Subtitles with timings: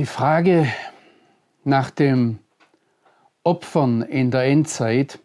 [0.00, 0.66] Die Frage
[1.62, 2.38] nach dem
[3.44, 5.18] Opfern in der Endzeit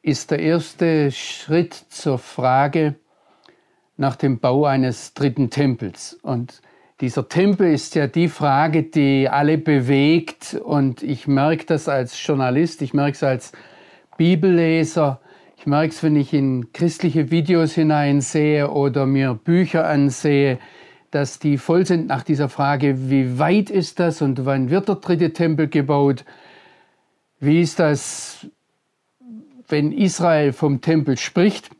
[0.00, 2.94] ist der erste Schritt zur Frage
[3.96, 6.16] nach dem Bau eines dritten Tempels.
[6.22, 6.62] Und
[7.00, 10.54] dieser Tempel ist ja die Frage, die alle bewegt.
[10.54, 13.50] Und ich merke das als Journalist, ich merke es als
[14.16, 15.20] Bibelleser,
[15.56, 20.60] ich merke es, wenn ich in christliche Videos hineinsehe oder mir Bücher ansehe,
[21.14, 24.96] dass die voll sind nach dieser Frage, wie weit ist das und wann wird der
[24.96, 26.24] dritte Tempel gebaut?
[27.38, 28.48] Wie ist das,
[29.68, 31.70] wenn Israel vom Tempel spricht?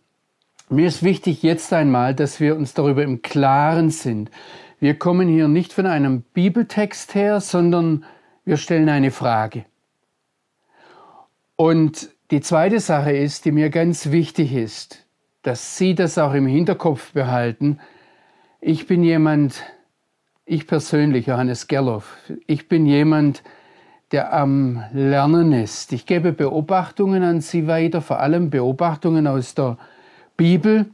[0.69, 4.31] Mir ist wichtig jetzt einmal, dass wir uns darüber im Klaren sind.
[4.79, 8.05] Wir kommen hier nicht von einem Bibeltext her, sondern
[8.45, 9.65] wir stellen eine Frage.
[11.57, 15.07] Und die zweite Sache ist, die mir ganz wichtig ist,
[15.43, 17.81] dass Sie das auch im Hinterkopf behalten,
[18.67, 19.63] ich bin jemand,
[20.47, 23.43] ich persönlich, Johannes Gerloff, ich bin jemand,
[24.11, 25.93] der am Lernen ist.
[25.93, 29.77] Ich gebe Beobachtungen an Sie weiter, vor allem Beobachtungen aus der
[30.39, 30.87] Bibel.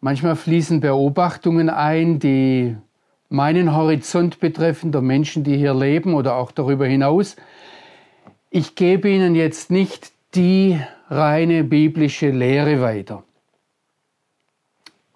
[0.00, 2.76] Manchmal fließen Beobachtungen ein, die
[3.30, 7.36] meinen Horizont betreffen, der Menschen, die hier leben oder auch darüber hinaus.
[8.50, 13.24] Ich gebe Ihnen jetzt nicht die reine biblische Lehre weiter.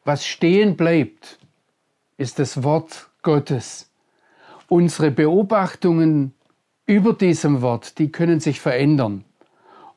[0.05, 1.39] Was stehen bleibt,
[2.17, 3.91] ist das Wort Gottes.
[4.69, 6.35] Unsere Beobachtungen
[6.87, 9.25] über diesem Wort, die können sich verändern.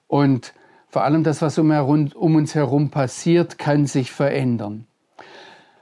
[0.07, 0.53] Und
[0.87, 4.87] vor allem das, was um, um uns herum passiert, kann sich verändern.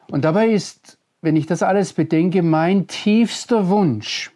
[0.09, 4.31] Und dabei ist, wenn ich das alles bedenke, mein tiefster Wunsch,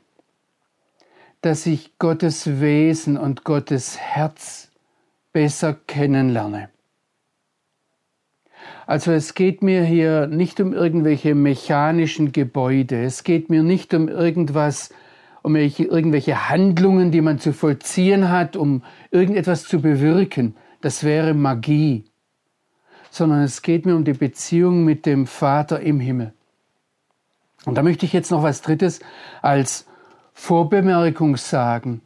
[1.41, 4.69] dass ich Gottes Wesen und Gottes Herz
[5.31, 6.69] besser kennenlerne.
[8.89, 14.07] Also es geht mir hier nicht um irgendwelche mechanischen Gebäude, es geht mir nicht um
[14.07, 14.89] irgendwas,
[15.43, 20.55] um irgendwelche Handlungen, die man zu vollziehen hat, um irgendetwas zu bewirken.
[20.81, 22.05] Das wäre Magie.
[23.11, 26.33] Sondern es geht mir um die Beziehung mit dem Vater im Himmel.
[27.65, 29.01] Und da möchte ich jetzt noch was Drittes
[29.43, 29.85] als
[30.33, 32.01] Vorbemerkung sagen,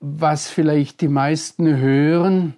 [0.00, 2.54] was vielleicht die meisten hören,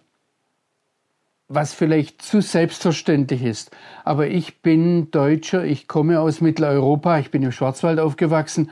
[1.48, 3.70] was vielleicht zu selbstverständlich ist.
[4.04, 8.70] Aber ich bin Deutscher, ich komme aus Mitteleuropa, ich bin im Schwarzwald aufgewachsen.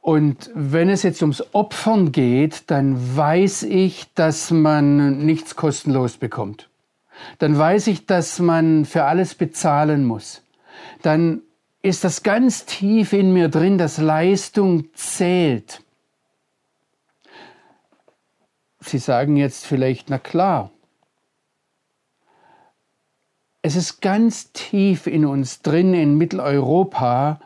[0.00, 6.68] Und wenn es jetzt ums Opfern geht, dann weiß ich, dass man nichts kostenlos bekommt.
[7.38, 10.42] Dann weiß ich, dass man für alles bezahlen muss.
[11.02, 11.42] Dann
[11.82, 15.82] ist das ganz tief in mir drin, dass Leistung zählt.
[18.80, 20.70] Sie sagen jetzt vielleicht, na klar,
[23.66, 27.40] es ist ganz tief in uns drin, in Mitteleuropa,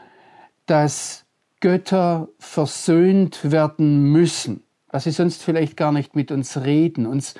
[0.66, 1.24] dass
[1.60, 7.36] Götter versöhnt werden müssen, dass sie sonst vielleicht gar nicht mit uns reden, uns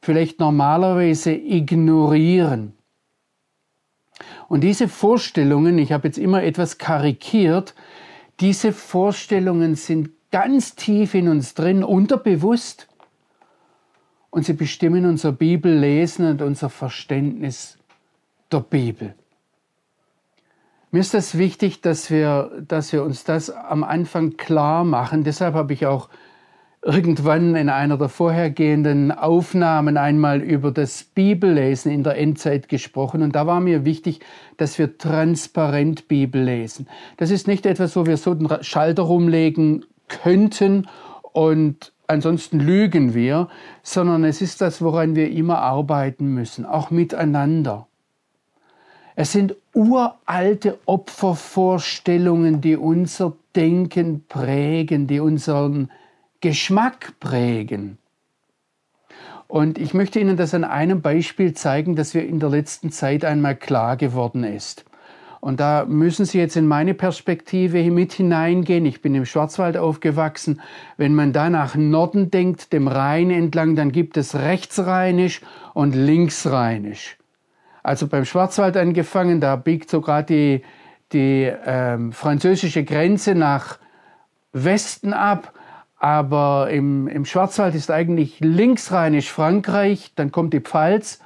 [0.00, 2.74] vielleicht normalerweise ignorieren.
[4.46, 7.74] Und diese Vorstellungen, ich habe jetzt immer etwas karikiert,
[8.38, 12.86] diese Vorstellungen sind ganz tief in uns drin, unterbewusst.
[14.30, 17.79] Und sie bestimmen unser Bibellesen und unser Verständnis
[18.52, 19.14] der Bibel.
[20.92, 25.22] Mir ist das wichtig, dass wir, dass wir uns das am Anfang klar machen.
[25.22, 26.08] Deshalb habe ich auch
[26.82, 33.22] irgendwann in einer der vorhergehenden Aufnahmen einmal über das Bibellesen in der Endzeit gesprochen.
[33.22, 34.20] Und da war mir wichtig,
[34.56, 36.88] dass wir transparent Bibel lesen.
[37.18, 40.88] Das ist nicht etwas, wo wir so den Schalter rumlegen könnten
[41.32, 43.48] und ansonsten lügen wir,
[43.82, 47.86] sondern es ist das, woran wir immer arbeiten müssen, auch miteinander.
[49.20, 55.90] Es sind uralte Opfervorstellungen, die unser Denken prägen, die unseren
[56.40, 57.98] Geschmack prägen.
[59.46, 63.22] Und ich möchte Ihnen das an einem Beispiel zeigen, das mir in der letzten Zeit
[63.26, 64.86] einmal klar geworden ist.
[65.40, 68.86] Und da müssen Sie jetzt in meine Perspektive mit hineingehen.
[68.86, 70.62] Ich bin im Schwarzwald aufgewachsen.
[70.96, 75.42] Wenn man da nach Norden denkt, dem Rhein entlang, dann gibt es rechtsrheinisch
[75.74, 77.19] und linksrheinisch
[77.82, 80.62] also beim Schwarzwald angefangen, da biegt sogar die,
[81.12, 83.78] die ähm, französische Grenze nach
[84.52, 85.52] Westen ab.
[85.96, 91.20] Aber im, im Schwarzwald ist eigentlich linksrheinisch Frankreich, dann kommt die Pfalz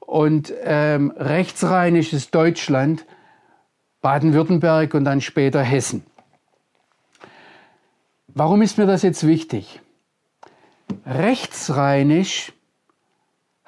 [0.00, 3.04] und ähm, rechtsrheinisch ist Deutschland,
[4.00, 6.04] Baden-Württemberg und dann später Hessen.
[8.28, 9.80] Warum ist mir das jetzt wichtig?
[11.04, 12.52] Rechtsrheinisch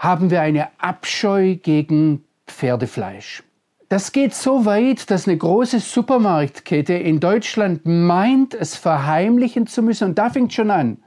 [0.05, 3.43] haben wir eine Abscheu gegen Pferdefleisch.
[3.89, 10.09] Das geht so weit, dass eine große Supermarktkette in Deutschland meint, es verheimlichen zu müssen.
[10.09, 10.99] Und da fängt schon an.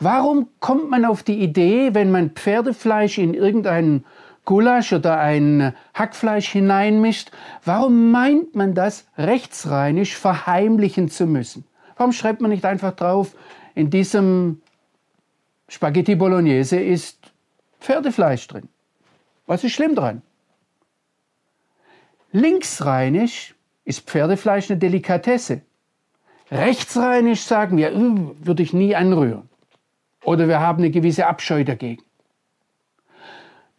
[0.00, 4.04] Warum kommt man auf die Idee, wenn man Pferdefleisch in irgendeinen
[4.44, 7.30] Gulasch oder ein Hackfleisch hineinmischt,
[7.64, 11.64] warum meint man das rechtsrheinisch verheimlichen zu müssen?
[11.96, 13.34] Warum schreibt man nicht einfach drauf,
[13.74, 14.60] in diesem
[15.68, 17.21] Spaghetti Bolognese ist
[17.82, 18.68] Pferdefleisch drin?
[19.46, 20.22] Was ist schlimm dran?
[22.30, 25.62] Linksrheinisch ist Pferdefleisch eine Delikatesse.
[26.50, 27.92] Rechtsrheinisch sagen wir,
[28.46, 29.48] würde ich nie anrühren.
[30.24, 32.02] Oder wir haben eine gewisse Abscheu dagegen.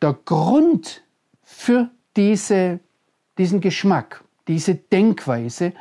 [0.01, 1.01] Der Grund
[1.41, 2.79] für diese,
[3.37, 5.71] diesen Geschmack, diese Denkweise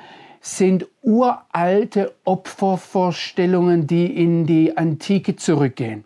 [0.41, 6.05] sind uralte Opfervorstellungen, die in die Antike zurückgehen.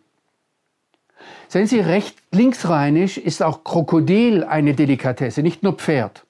[1.48, 6.24] Seien Sie recht linksrheinisch ist auch Krokodil eine Delikatesse, nicht nur Pferd.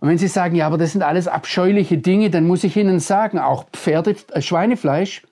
[0.00, 3.00] Und wenn Sie sagen, ja, aber das sind alles abscheuliche Dinge, dann muss ich Ihnen
[3.00, 5.22] sagen, auch Pferde, äh, Schweinefleisch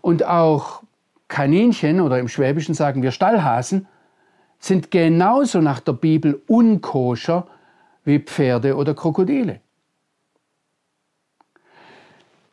[0.00, 0.82] und auch
[1.28, 3.86] Kaninchen oder im Schwäbischen sagen wir Stallhasen
[4.58, 7.46] sind genauso nach der Bibel unkoscher
[8.04, 9.60] wie Pferde oder Krokodile.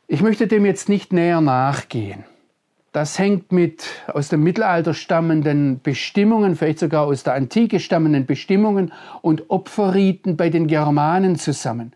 [0.07, 2.25] Ich möchte dem jetzt nicht näher nachgehen.
[2.94, 8.94] Das hängt mit aus dem Mittelalter stammenden Bestimmungen, vielleicht sogar aus der Antike stammenden Bestimmungen
[9.24, 11.94] und Opferriten bei den Germanen zusammen.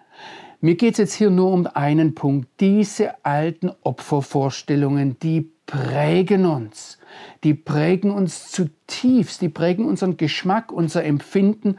[0.59, 2.49] Mir geht es jetzt hier nur um einen Punkt.
[2.59, 6.97] Diese alten Opfervorstellungen, die prägen uns.
[7.43, 9.43] Die prägen uns zutiefst.
[9.43, 11.77] Die prägen unseren Geschmack, unser Empfinden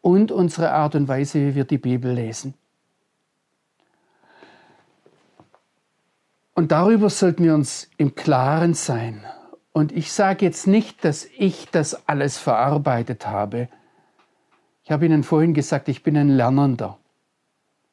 [0.00, 2.54] und unsere Art und Weise, wie wir die Bibel lesen.
[6.54, 9.24] Und darüber sollten wir uns im Klaren sein.
[9.72, 13.68] Und ich sage jetzt nicht, dass ich das alles verarbeitet habe.
[14.84, 16.98] Ich habe Ihnen vorhin gesagt, ich bin ein Lernender.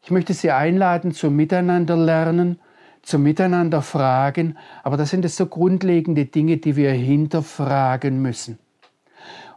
[0.03, 2.59] Ich möchte Sie einladen zum Miteinander lernen,
[3.01, 8.59] zum Miteinander fragen, aber das sind es so grundlegende Dinge, die wir hinterfragen müssen.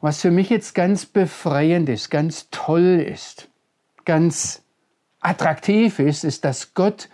[0.00, 3.48] Was für mich jetzt ganz befreiend ist, ganz toll ist,
[4.04, 4.62] ganz
[5.20, 7.08] attraktiv ist, ist, dass Gott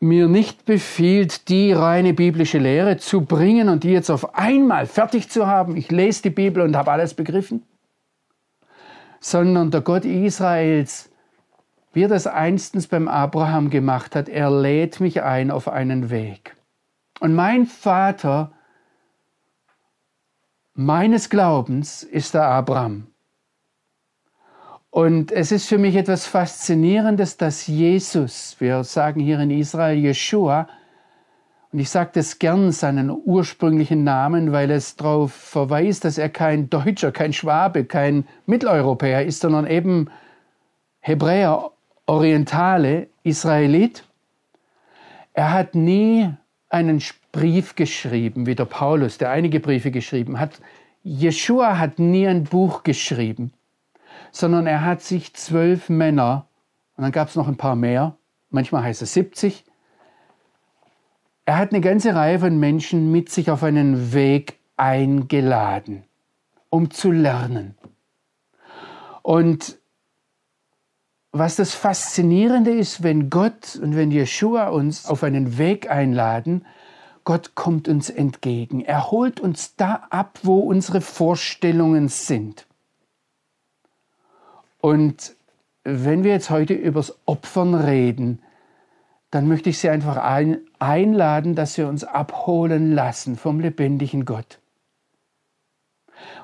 [0.00, 5.30] mir nicht befiehlt, die reine biblische Lehre zu bringen und die jetzt auf einmal fertig
[5.30, 5.76] zu haben.
[5.76, 7.62] Ich lese die Bibel und habe alles begriffen.
[9.20, 11.10] Sondern der Gott Israels,
[11.92, 16.56] wie er das einstens beim Abraham gemacht hat, er lädt mich ein auf einen Weg.
[17.20, 18.52] Und mein Vater
[20.74, 23.06] meines Glaubens ist der Abraham.
[24.94, 30.68] Und es ist für mich etwas Faszinierendes, dass Jesus, wir sagen hier in Israel Yeshua,
[31.72, 36.70] und ich sage das gern seinen ursprünglichen Namen, weil es darauf verweist, dass er kein
[36.70, 40.12] Deutscher, kein Schwabe, kein Mitteleuropäer ist, sondern eben
[41.00, 41.72] Hebräer,
[42.06, 44.04] Orientale, Israelit.
[45.32, 46.30] Er hat nie
[46.68, 47.02] einen
[47.32, 50.60] Brief geschrieben, wie der Paulus, der einige Briefe geschrieben hat.
[51.02, 53.52] Jeshua hat nie ein Buch geschrieben
[54.34, 56.48] sondern er hat sich zwölf Männer,
[56.96, 58.16] und dann gab es noch ein paar mehr,
[58.50, 59.64] manchmal heißt es 70,
[61.44, 66.02] er hat eine ganze Reihe von Menschen mit sich auf einen Weg eingeladen,
[66.68, 67.76] um zu lernen.
[69.22, 69.78] Und
[71.30, 76.66] was das Faszinierende ist, wenn Gott und wenn Jeshua uns auf einen Weg einladen,
[77.22, 78.80] Gott kommt uns entgegen.
[78.80, 82.66] Er holt uns da ab, wo unsere Vorstellungen sind.
[84.84, 85.34] Und
[85.84, 88.42] wenn wir jetzt heute übers Opfern reden,
[89.30, 94.58] dann möchte ich Sie einfach ein, einladen, dass wir uns abholen lassen vom lebendigen Gott.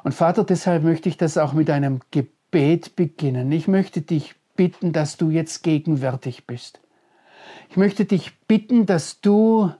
[0.05, 3.53] Und Vater, deshalb möchte ich das auch mit einem Gebet beginnen.
[3.53, 6.81] Ich möchte dich bitten, dass du jetzt gegenwärtig bist.
[7.69, 9.71] Ich möchte dich bitten, dass du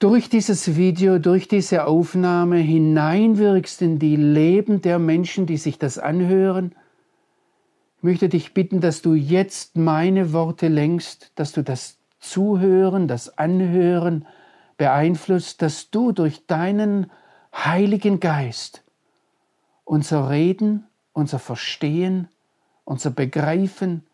[0.00, 6.00] durch dieses Video, durch diese Aufnahme hineinwirkst in die Leben der Menschen, die sich das
[6.00, 6.74] anhören
[8.06, 14.26] möchte dich bitten, dass du jetzt meine Worte lenkst, dass du das Zuhören, das Anhören
[14.76, 17.10] beeinflusst, dass du durch deinen
[17.52, 18.84] Heiligen Geist
[19.84, 22.28] unser Reden, unser Verstehen,
[22.84, 24.04] unser Begreifen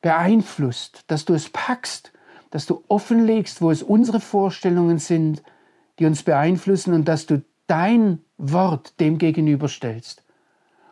[0.00, 2.12] beeinflusst, dass du es packst,
[2.52, 5.42] dass du offenlegst, wo es unsere Vorstellungen sind,
[5.98, 10.22] die uns beeinflussen und dass du dein Wort dem gegenüberstellst.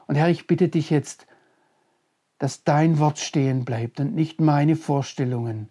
[0.08, 1.28] Und Herr, ich bitte dich jetzt,
[2.42, 5.68] dass dein Wort stehen bleibt und nicht meine Vorstellungen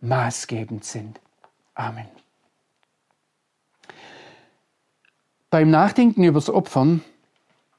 [0.00, 1.20] maßgebend sind.
[1.76, 2.08] Amen.
[5.48, 7.04] Beim Nachdenken übers Opfern,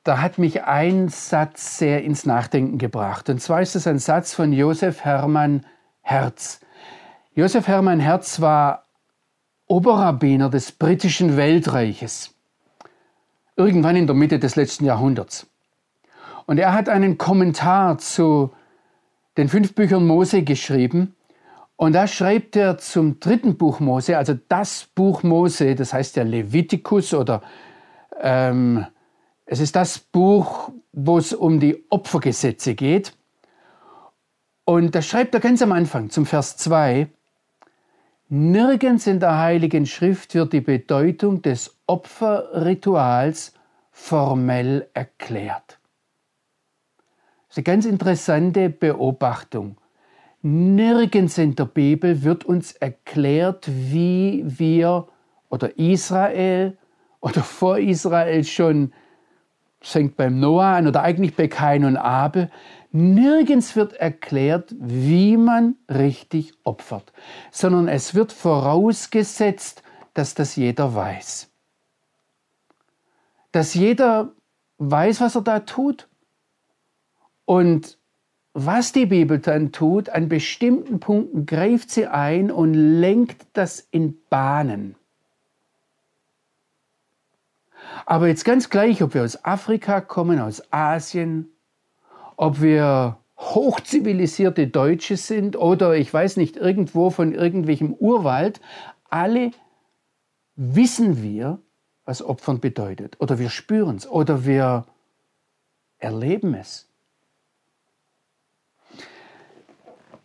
[0.06, 3.28] da hat mich ein Satz sehr ins Nachdenken gebracht.
[3.28, 5.66] Und zwar ist es ein Satz von Josef Hermann
[6.00, 6.62] Herz.
[7.34, 8.86] Josef Hermann Herz war
[9.68, 12.34] Oberrabbiner des britischen Weltreiches,
[13.58, 15.46] irgendwann in der Mitte des letzten Jahrhunderts.
[16.50, 18.50] Und er hat einen Kommentar zu
[19.38, 21.16] den fünf Büchern Mose geschrieben.
[21.76, 26.24] Und da schreibt er zum dritten Buch Mose, also das Buch Mose, das heißt ja
[26.24, 27.44] Levitikus oder
[28.20, 28.84] ähm,
[29.46, 33.14] es ist das Buch, wo es um die Opfergesetze geht.
[34.66, 37.10] Und da schreibt er ganz am Anfang zum Vers 2,
[38.30, 43.54] Nirgends in der Heiligen Schrift wird die Bedeutung des Opferrituals
[43.92, 45.79] formell erklärt.
[47.50, 49.78] Das ist eine ganz interessante Beobachtung.
[50.42, 55.08] Nirgends in der Bibel wird uns erklärt, wie wir
[55.50, 56.78] oder Israel
[57.22, 58.94] oder vor Israel schon,
[59.82, 62.50] fängt beim Noah an oder eigentlich bei Kain und Abel,
[62.92, 67.14] Nirgends wird erklärt, wie man richtig opfert,
[67.52, 69.84] sondern es wird vorausgesetzt,
[70.16, 71.52] dass das jeder weiß.
[73.52, 74.34] Dass jeder
[74.80, 76.09] weiß, was er da tut.
[77.50, 77.98] Und
[78.54, 84.20] was die Bibel dann tut, an bestimmten Punkten greift sie ein und lenkt das in
[84.30, 84.94] Bahnen.
[88.06, 91.50] Aber jetzt ganz gleich, ob wir aus Afrika kommen, aus Asien,
[92.38, 98.62] ob wir hochzivilisierte Deutsche sind oder ich weiß nicht, irgendwo von irgendwelchem Urwald,
[99.10, 99.50] alle
[100.56, 101.58] wissen wir,
[102.06, 103.16] was Opfern bedeutet.
[103.20, 104.86] Oder wir spüren es oder wir
[105.98, 106.89] erleben es.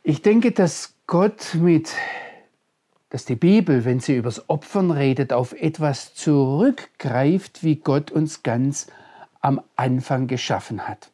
[0.07, 1.91] Ich denke, dass Gott mit,
[3.09, 8.89] dass die Bibel, wenn sie übers Opfern redet, auf etwas zurückgreift, wie Gott uns ganz
[9.41, 11.11] am Anfang geschaffen hat.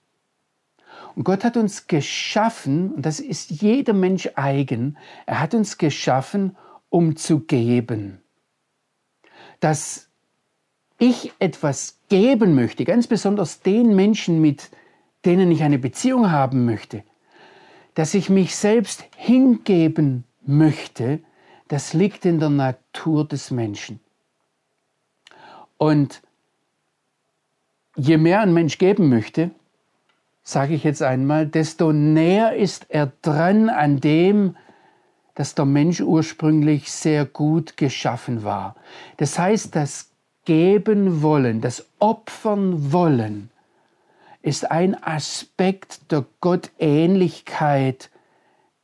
[1.15, 6.57] Und Gott hat uns geschaffen, und das ist jedem Mensch eigen, er hat uns geschaffen,
[6.89, 8.21] um zu geben.
[9.61, 10.09] Dass
[10.99, 14.69] ich etwas geben möchte, ganz besonders den Menschen, mit
[15.25, 17.05] denen ich eine Beziehung haben möchte,
[18.01, 21.21] dass ich mich selbst hingeben möchte,
[21.69, 24.01] das liegt in der Natur des Menschen.
[25.77, 26.23] Und
[27.97, 29.51] je mehr ein Mensch geben möchte,
[30.43, 34.57] sage ich jetzt einmal, desto näher ist er dran an dem,
[35.35, 38.77] dass der Mensch ursprünglich sehr gut geschaffen war.
[39.19, 40.09] Das heißt, das
[40.47, 43.50] Geben wollen, das Opfern wollen,
[44.43, 48.11] ist ein Aspekt der Gottähnlichkeit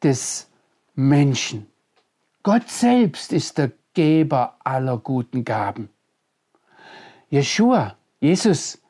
[0.02, 0.50] des
[0.94, 1.66] Menschen.
[2.42, 5.88] Gott selbst ist der Geber aller guten Gaben.
[7.28, 8.80] Jeshua, Jesus,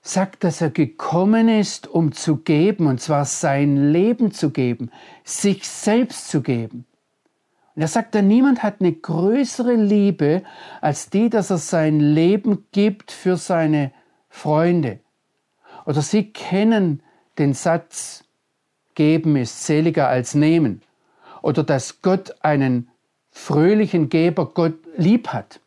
[0.00, 4.90] sagt, dass er gekommen ist, um zu geben, und zwar sein Leben zu geben,
[5.24, 6.86] sich selbst zu geben.
[7.74, 10.42] Und er sagt dann, niemand hat eine größere Liebe
[10.80, 13.92] als die, dass er sein Leben gibt für seine
[14.28, 15.00] Freunde.
[15.86, 17.02] Oder Sie kennen
[17.38, 18.24] den Satz,
[18.94, 20.82] geben ist seliger als nehmen.
[21.42, 22.90] Oder dass Gott einen
[23.30, 25.60] fröhlichen Geber Gott lieb hat.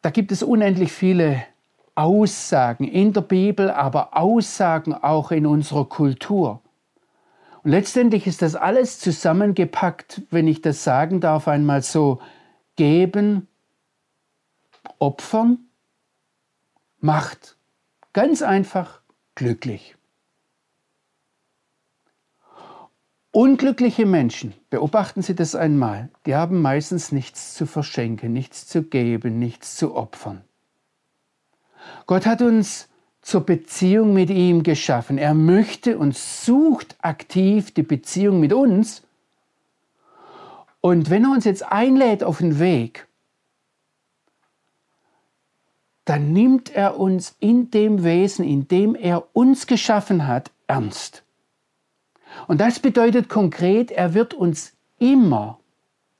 [0.00, 1.44] Da gibt es unendlich viele
[1.94, 6.60] Aussagen in der Bibel, aber Aussagen auch in unserer Kultur.
[7.62, 12.20] Und letztendlich ist das alles zusammengepackt, wenn ich das sagen darf, einmal so
[12.76, 13.46] geben,
[14.98, 15.58] opfern,
[17.02, 17.56] macht
[18.12, 19.02] ganz einfach
[19.34, 19.96] glücklich.
[23.32, 29.38] Unglückliche Menschen, beobachten Sie das einmal, die haben meistens nichts zu verschenken, nichts zu geben,
[29.38, 30.44] nichts zu opfern.
[32.06, 32.88] Gott hat uns
[33.22, 35.16] zur Beziehung mit ihm geschaffen.
[35.16, 39.02] Er möchte und sucht aktiv die Beziehung mit uns.
[40.80, 43.08] Und wenn er uns jetzt einlädt auf den Weg,
[46.04, 51.22] dann nimmt er uns in dem Wesen, in dem er uns geschaffen hat, ernst.
[52.48, 55.60] Und das bedeutet konkret, er wird uns immer,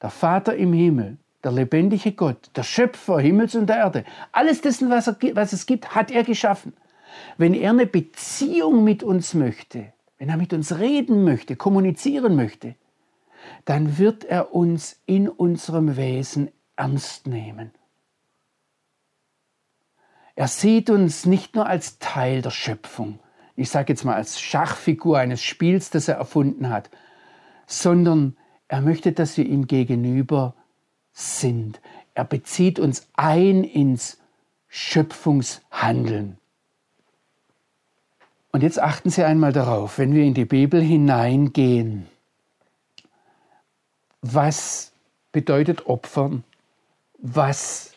[0.01, 4.91] der Vater im Himmel, der lebendige Gott, der Schöpfer Himmels und der Erde, alles dessen,
[4.91, 6.75] was, er, was es gibt, hat er geschaffen.
[7.37, 12.77] Wenn er eine Beziehung mit uns möchte, wenn er mit uns reden möchte, kommunizieren möchte,
[13.65, 17.73] dann wird er uns in unserem Wesen ernst nehmen.
[20.35, 23.19] Er sieht uns nicht nur als Teil der Schöpfung,
[23.57, 26.91] ich sage jetzt mal als Schachfigur eines Spiels, das er erfunden hat,
[27.67, 28.37] sondern
[28.69, 30.55] er möchte, dass wir ihm gegenüber
[31.12, 31.81] sind.
[32.15, 34.19] Er bezieht uns ein ins
[34.69, 36.39] Schöpfungshandeln.
[38.53, 42.07] Und jetzt achten Sie einmal darauf, wenn wir in die Bibel hineingehen,
[44.21, 44.93] was
[45.33, 46.45] bedeutet Opfern?
[47.19, 47.92] Was,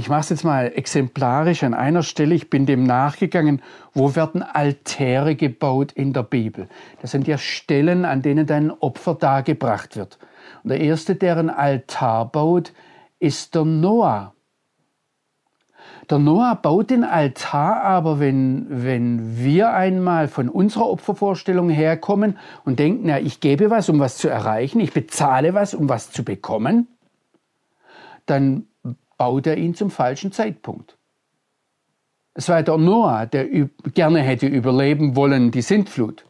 [0.00, 3.60] ich mache es jetzt mal exemplarisch an einer Stelle, ich bin dem nachgegangen,
[3.92, 6.70] wo werden Altäre gebaut in der Bibel?
[7.02, 10.18] Das sind ja Stellen, an denen ein Opfer dargebracht wird.
[10.62, 12.72] Und der erste, der ein Altar baut,
[13.18, 14.32] ist der Noah.
[16.08, 22.78] Der Noah baut den Altar, aber wenn, wenn wir einmal von unserer Opfervorstellung herkommen und
[22.78, 26.24] denken, ja, ich gebe was, um was zu erreichen, ich bezahle was, um was zu
[26.24, 26.88] bekommen,
[28.24, 28.64] dann
[29.20, 30.96] baut er ihn zum falschen Zeitpunkt.
[32.34, 33.46] Es war der Noah, der
[33.94, 36.24] gerne hätte überleben wollen, die Sintflut.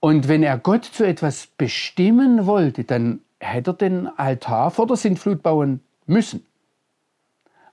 [0.00, 4.96] Und wenn er Gott zu etwas bestimmen wollte, dann hätte er den Altar vor der
[4.96, 6.48] Sintflut bauen müssen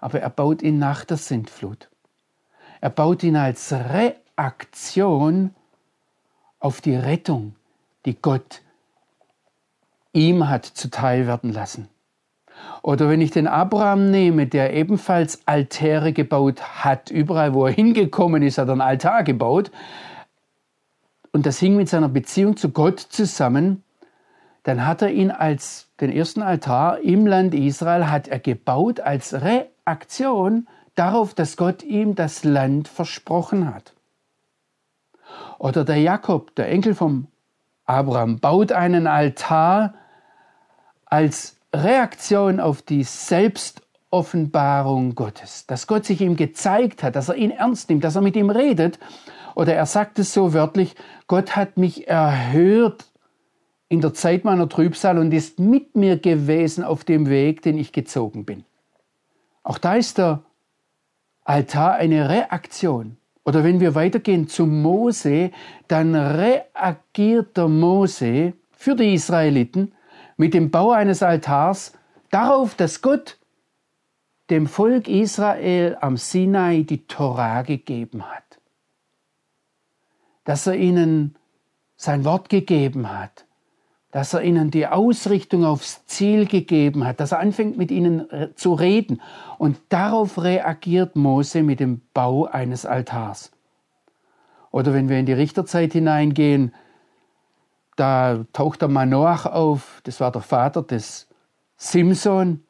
[0.06, 1.90] aber er baut ihn nach der Sintflut.
[2.80, 5.56] Er baut ihn als Reaktion
[6.60, 7.56] auf die Rettung,
[8.06, 8.62] die Gott
[10.14, 11.88] ihm hat zuteil werden lassen.
[12.82, 18.44] Oder wenn ich den Abraham nehme, der ebenfalls Altäre gebaut hat, überall wo er hingekommen
[18.44, 19.72] ist, hat er einen Altar gebaut.
[21.32, 23.84] Und das hing mit seiner Beziehung zu Gott zusammen.
[24.64, 29.34] Dann hat er ihn als den ersten Altar im Land Israel hat er gebaut als
[29.34, 33.94] Reaktion Aktion darauf, dass Gott ihm das Land versprochen hat.
[35.60, 37.28] Oder der Jakob, der Enkel vom
[37.86, 39.94] Abraham, baut einen Altar
[41.06, 47.52] als Reaktion auf die Selbstoffenbarung Gottes, dass Gott sich ihm gezeigt hat, dass er ihn
[47.52, 49.00] ernst nimmt, dass er mit ihm redet.
[49.56, 50.96] Oder er sagt es so wörtlich,
[51.28, 53.06] Gott hat mich erhört
[53.88, 57.92] in der Zeit meiner Trübsal und ist mit mir gewesen auf dem Weg, den ich
[57.92, 58.66] gezogen bin.
[59.64, 60.44] Auch da ist der
[61.44, 63.18] Altar eine Reaktion.
[63.46, 65.52] Oder wenn wir weitergehen zu Mose,
[65.88, 69.94] dann reagiert der Mose für die Israeliten
[70.38, 71.94] mit dem Bau eines Altars
[72.30, 73.38] darauf, dass Gott
[74.50, 78.44] dem Volk Israel am Sinai die Torah gegeben hat.
[80.44, 81.36] Dass er ihnen
[81.96, 83.46] sein Wort gegeben hat
[84.16, 88.56] dass er ihnen die Ausrichtung aufs Ziel gegeben hat, dass er anfängt mit ihnen äh,
[88.56, 89.22] zu reden.
[89.58, 93.52] Und darauf reagiert Mose mit dem Bau eines Altars.
[94.72, 96.74] Oder wenn wir in die Richterzeit hineingehen,
[97.96, 101.28] da taucht der Manoach auf, das war der Vater des
[101.78, 102.64] Simson.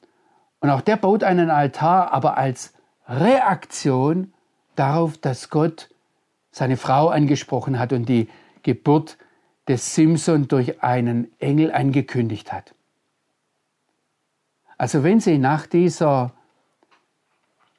[0.60, 2.74] Und auch der baut einen Altar, aber als
[3.08, 4.34] Reaktion
[4.76, 5.90] darauf, dass Gott
[6.52, 8.30] seine Frau angesprochen hat und die
[8.64, 9.18] Geburt
[9.68, 12.74] des Simson durch einen Engel angekündigt hat.
[14.78, 16.34] Also wenn Sie nach dieser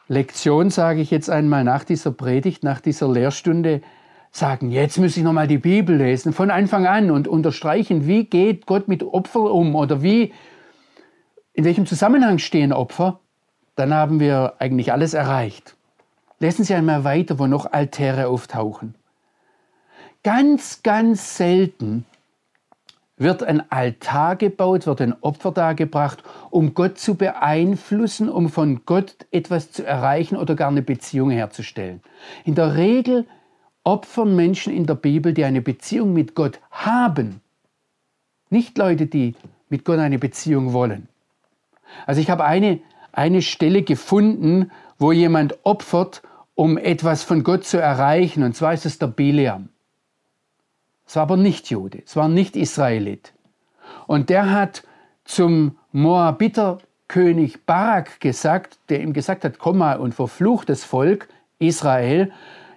[0.09, 3.83] Lektion, sage ich jetzt einmal, nach dieser Predigt, nach dieser Lehrstunde
[4.37, 8.67] sagen, jetzt muss ich nochmal die Bibel lesen, von Anfang an und unterstreichen, wie geht
[8.67, 10.33] Gott mit Opfer um oder wie,
[11.53, 13.21] in welchem Zusammenhang stehen Opfer,
[13.75, 15.77] dann haben wir eigentlich alles erreicht.
[16.39, 18.95] Lesen Sie einmal weiter, wo noch Altäre auftauchen.
[20.23, 22.05] Ganz, ganz selten
[23.17, 29.15] wird ein Altar gebaut, wird ein Opfer dargebracht, um Gott zu beeinflussen, um von Gott
[29.31, 32.03] etwas zu erreichen oder gar eine Beziehung herzustellen.
[32.45, 33.27] In der Regel
[33.87, 37.41] opfern Menschen in der Bibel, die eine Beziehung mit Gott haben,
[38.51, 39.35] nicht Leute, die
[39.69, 41.09] mit Gott eine Beziehung wollen.
[42.05, 42.81] Also ich habe eine,
[43.13, 46.23] eine Stelle gefunden, wo jemand opfert,
[46.57, 49.69] um etwas von Gott zu erreichen, und zwar ist es der Bileam.
[51.07, 53.35] Es war aber nicht Jude, es war nicht Israelit.
[54.09, 54.83] Und der hat
[55.25, 61.29] zum Moabiterkönig Barak gesagt, der ihm gesagt hat, komm mal und verflucht das Volk
[61.61, 62.33] Israel.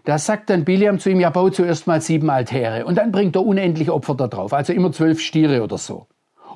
[0.09, 3.35] Da sagt dann Biliam zu ihm, ja, bau zuerst mal sieben Altäre und dann bringt
[3.35, 6.07] er unendlich Opfer da drauf, also immer zwölf Stiere oder so,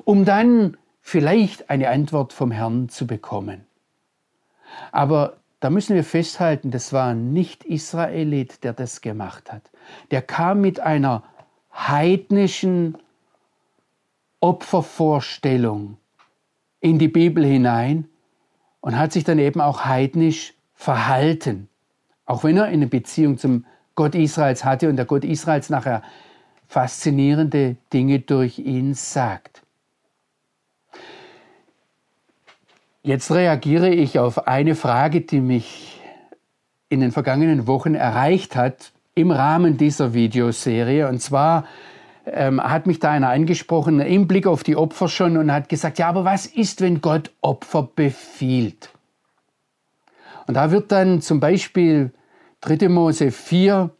[0.02, 3.64] um dann vielleicht eine Antwort vom Herrn zu bekommen.
[4.90, 9.70] Aber da müssen wir festhalten, das war nicht Israelit, der das gemacht hat.
[10.10, 11.22] Der kam mit einer
[11.72, 12.98] heidnischen
[14.40, 15.96] Opfervorstellung
[16.80, 18.08] in die Bibel hinein
[18.80, 21.68] und hat sich dann eben auch heidnisch verhalten.
[22.26, 26.02] Auch wenn er eine Beziehung zum Gott Israels hatte und der Gott Israels nachher
[26.66, 29.62] faszinierende Dinge durch ihn sagt.
[33.02, 36.00] Jetzt reagiere ich auf eine Frage, die mich
[36.88, 41.08] in den vergangenen Wochen erreicht hat im Rahmen dieser Videoserie.
[41.08, 41.66] Und zwar
[42.24, 45.98] ähm, hat mich da einer angesprochen, im Blick auf die Opfer schon, und hat gesagt,
[45.98, 48.93] ja, aber was ist, wenn Gott Opfer befiehlt?
[50.46, 52.12] Und da wird dann zum Beispiel
[52.60, 52.88] 3.
[52.88, 53.90] Mose 4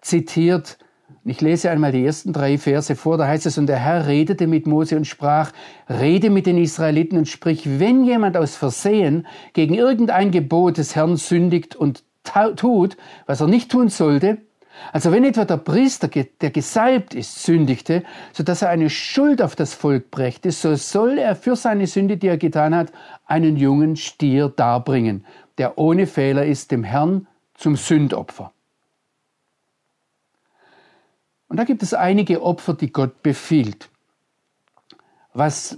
[0.00, 0.78] zitiert.
[1.24, 3.16] Ich lese einmal die ersten drei Verse vor.
[3.16, 5.52] Da heißt es, und der Herr redete mit Mose und sprach,
[5.88, 11.16] rede mit den Israeliten und sprich, wenn jemand aus Versehen gegen irgendein Gebot des Herrn
[11.16, 12.02] sündigt und
[12.56, 14.38] tut, was er nicht tun sollte,
[14.92, 19.54] also wenn etwa der Priester, der gesalbt ist, sündigte, so dass er eine Schuld auf
[19.54, 22.92] das Volk brächte, so soll er für seine Sünde, die er getan hat,
[23.26, 25.24] einen jungen Stier darbringen,
[25.58, 28.52] der ohne Fehler ist, dem Herrn zum Sündopfer.
[31.48, 33.90] Und da gibt es einige Opfer, die Gott befiehlt.
[35.34, 35.76] Was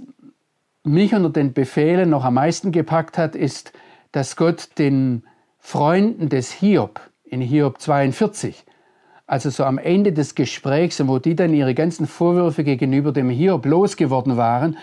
[0.84, 3.72] mich unter den Befehlen noch am meisten gepackt hat, ist,
[4.12, 5.24] dass Gott den
[5.58, 8.64] Freunden des Hiob in Hiob 42
[9.26, 13.64] also so am Ende des Gesprächs, wo die dann ihre ganzen Vorwürfe gegenüber dem Hiob
[13.66, 14.76] losgeworden waren,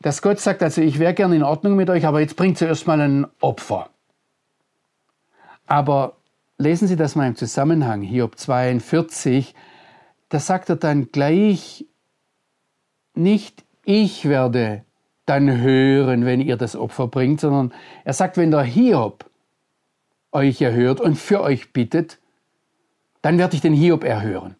[0.00, 2.86] dass Gott sagt, also ich wäre gerne in Ordnung mit euch, aber jetzt bringt zuerst
[2.86, 3.90] mal ein Opfer.
[5.68, 6.16] Aber
[6.56, 9.54] lesen Sie das mal im Zusammenhang, Hiob 42,
[10.30, 11.86] da sagt er dann gleich,
[13.14, 14.84] nicht ich werde
[15.26, 17.72] dann hören, wenn ihr das Opfer bringt, sondern
[18.04, 19.28] er sagt, wenn der Hiob
[20.32, 22.18] euch erhört und für euch bittet,
[23.20, 24.56] dann werde ich den Hiob erhören.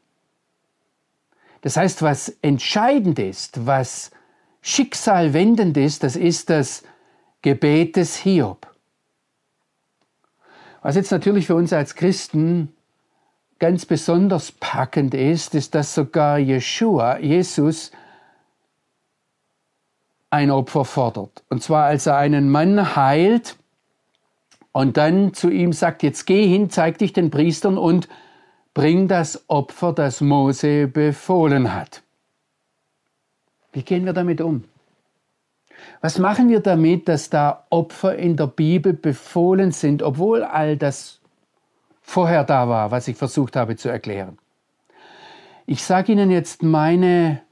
[1.63, 4.11] Das heißt, was entscheidend ist, was
[4.61, 6.85] schicksalwendend ist, das ist das
[7.43, 8.68] Gebet des Hiob.
[10.89, 12.73] Was jetzt natürlich für uns als Christen
[13.59, 17.93] ganz besonders packend ist, ist, dass sogar Jeshua, Jesus,
[20.31, 21.45] ein Opfer fordert.
[21.51, 23.59] Und zwar als er einen Mann heilt
[24.73, 28.09] und dann zu ihm sagt, jetzt geh hin, zeig dich den Priestern und
[28.73, 32.03] bring das Opfer, das Mose befohlen hat.
[33.73, 34.65] Wie gehen wir damit um?
[36.01, 41.21] Was machen wir damit, dass da Opfer in der Bibel befohlen sind, obwohl all das
[42.01, 44.39] vorher da war, was ich versucht habe zu erklären?
[45.67, 47.43] Ich sage Ihnen jetzt meine,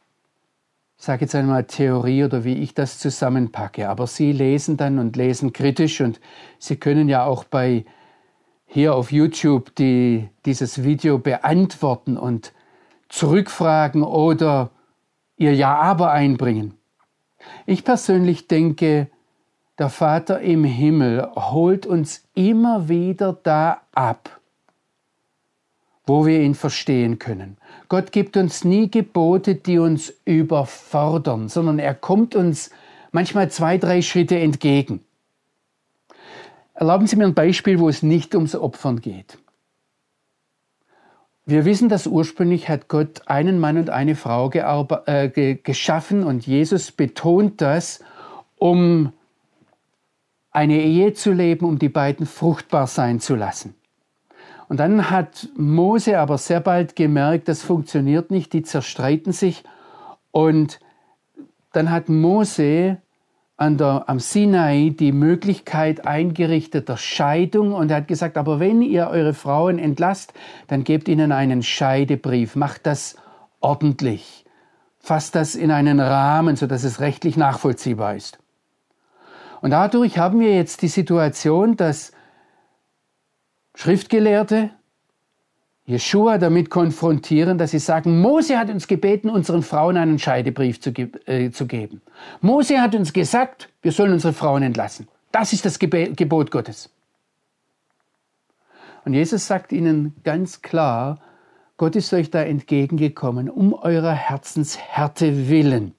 [0.97, 5.53] sage jetzt einmal Theorie oder wie ich das zusammenpacke, aber Sie lesen dann und lesen
[5.53, 6.21] kritisch und
[6.59, 7.85] Sie können ja auch bei
[8.67, 12.53] hier auf YouTube die, dieses Video beantworten und
[13.09, 14.71] zurückfragen oder
[15.37, 16.75] ihr Ja-Aber einbringen.
[17.67, 19.09] Ich persönlich denke,
[19.79, 24.41] der Vater im Himmel holt uns immer wieder da ab,
[26.07, 27.59] wo wir ihn verstehen können.
[27.89, 32.71] Gott gibt uns nie Gebote, die uns überfordern, sondern er kommt uns
[33.13, 35.01] manchmal zwei, drei Schritte entgegen.
[36.75, 39.39] Erlauben Sie mir ein Beispiel, wo es nicht ums Opfern geht.
[41.49, 46.91] Wir wissen, dass ursprünglich hat Gott einen Mann und eine Frau äh, geschaffen und Jesus
[46.91, 48.01] betont das,
[48.57, 49.13] um
[50.51, 53.77] eine Ehe zu leben, um die beiden fruchtbar sein zu lassen.
[54.69, 59.63] Und dann hat Mose aber sehr bald gemerkt, das funktioniert nicht, die zerstreiten sich.
[60.33, 60.81] Und
[61.73, 62.97] dann hat Mose
[63.59, 67.73] der, am Sinai die Möglichkeit eingerichtet der Scheidung.
[67.73, 70.35] Und er hat gesagt, aber wenn ihr eure Frauen entlasst,
[70.67, 73.17] dann gebt ihnen einen Scheidebrief, macht das
[73.61, 74.45] ordentlich,
[74.99, 78.39] fasst das in einen Rahmen, sodass es rechtlich nachvollziehbar ist.
[79.63, 82.13] Und dadurch haben wir jetzt die Situation, dass
[83.75, 84.71] Schriftgelehrte
[85.87, 90.93] Jeshua damit konfrontieren, dass sie sagen, Mose hat uns gebeten, unseren Frauen einen Scheidebrief zu,
[90.93, 92.03] ge äh, zu geben.
[92.41, 95.07] Mose hat uns gesagt, wir sollen unsere Frauen entlassen.
[95.31, 96.91] Das ist das Gebe Gebot Gottes.
[99.05, 101.21] Und Jesus sagt ihnen ganz klar,
[101.77, 105.95] Gott ist euch da entgegengekommen, um eurer Herzenshärte willen.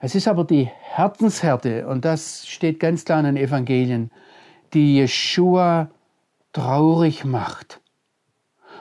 [0.00, 4.10] Es ist aber die Herzenshärte, und das steht ganz klar in den Evangelien,
[4.72, 5.90] die Jeshua
[6.54, 7.80] traurig macht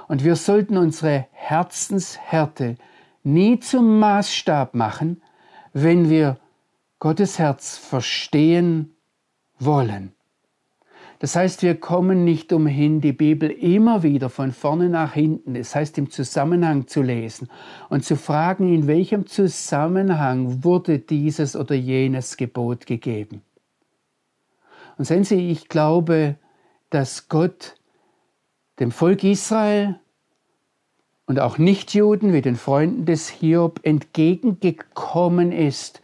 [0.08, 2.76] und wir sollten unsere Herzenshärte
[3.24, 5.22] nie zum Maßstab machen,
[5.74, 6.38] wenn wir
[7.00, 8.96] Gottes Herz verstehen
[9.60, 10.14] wollen.
[11.20, 15.74] Das heißt, wir kommen nicht umhin, die Bibel immer wieder von vorne nach hinten, das
[15.74, 17.50] heißt im Zusammenhang zu lesen
[17.90, 23.42] und zu fragen, in welchem Zusammenhang wurde dieses oder jenes Gebot gegeben.
[24.98, 26.36] Und sehen Sie, ich glaube,
[26.90, 27.76] dass Gott
[28.80, 30.00] dem Volk Israel
[31.26, 36.02] und auch Nichtjuden wie den Freunden des Hiob entgegengekommen ist,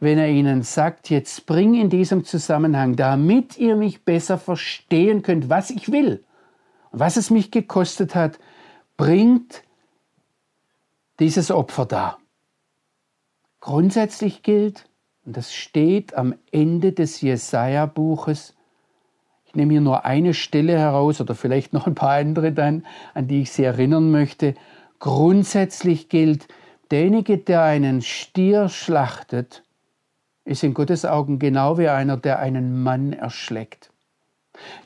[0.00, 5.48] wenn er ihnen sagt, jetzt bring in diesem Zusammenhang, damit ihr mich besser verstehen könnt,
[5.48, 6.24] was ich will,
[6.90, 8.38] was es mich gekostet hat,
[8.96, 9.62] bringt
[11.20, 12.18] dieses Opfer dar.
[13.60, 14.88] Grundsätzlich gilt,
[15.24, 18.56] und das steht am Ende des Jesaja-Buches,
[19.52, 23.28] Ich nehme hier nur eine Stelle heraus oder vielleicht noch ein paar andere dann, an
[23.28, 24.54] die ich Sie erinnern möchte.
[24.98, 26.48] Grundsätzlich gilt,
[26.90, 29.62] derjenige, der einen Stier schlachtet,
[30.46, 33.90] ist in Gottes Augen genau wie einer, der einen Mann erschlägt.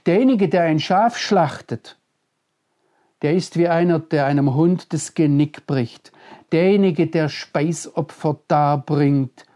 [0.04, 1.96] Derjenige, der ein Schaf schlachtet,
[3.22, 6.10] der ist wie einer, der einem Hund das Genick bricht.
[6.50, 9.46] Derjenige, der Speisopfer darbringt,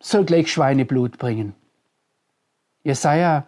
[0.00, 1.54] soll gleich Schweineblut bringen.
[2.88, 3.46] Jesaja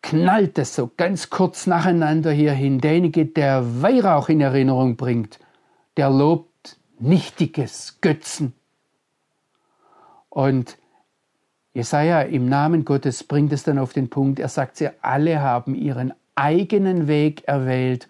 [0.00, 2.80] knallt es so ganz kurz nacheinander hierhin.
[2.80, 5.38] Derjenige, der Weihrauch in Erinnerung bringt,
[5.98, 8.54] der lobt nichtiges Götzen.
[10.30, 10.78] Und
[11.74, 15.74] Jesaja im Namen Gottes bringt es dann auf den Punkt, er sagt, sie alle haben
[15.74, 18.08] ihren eigenen Weg erwählt,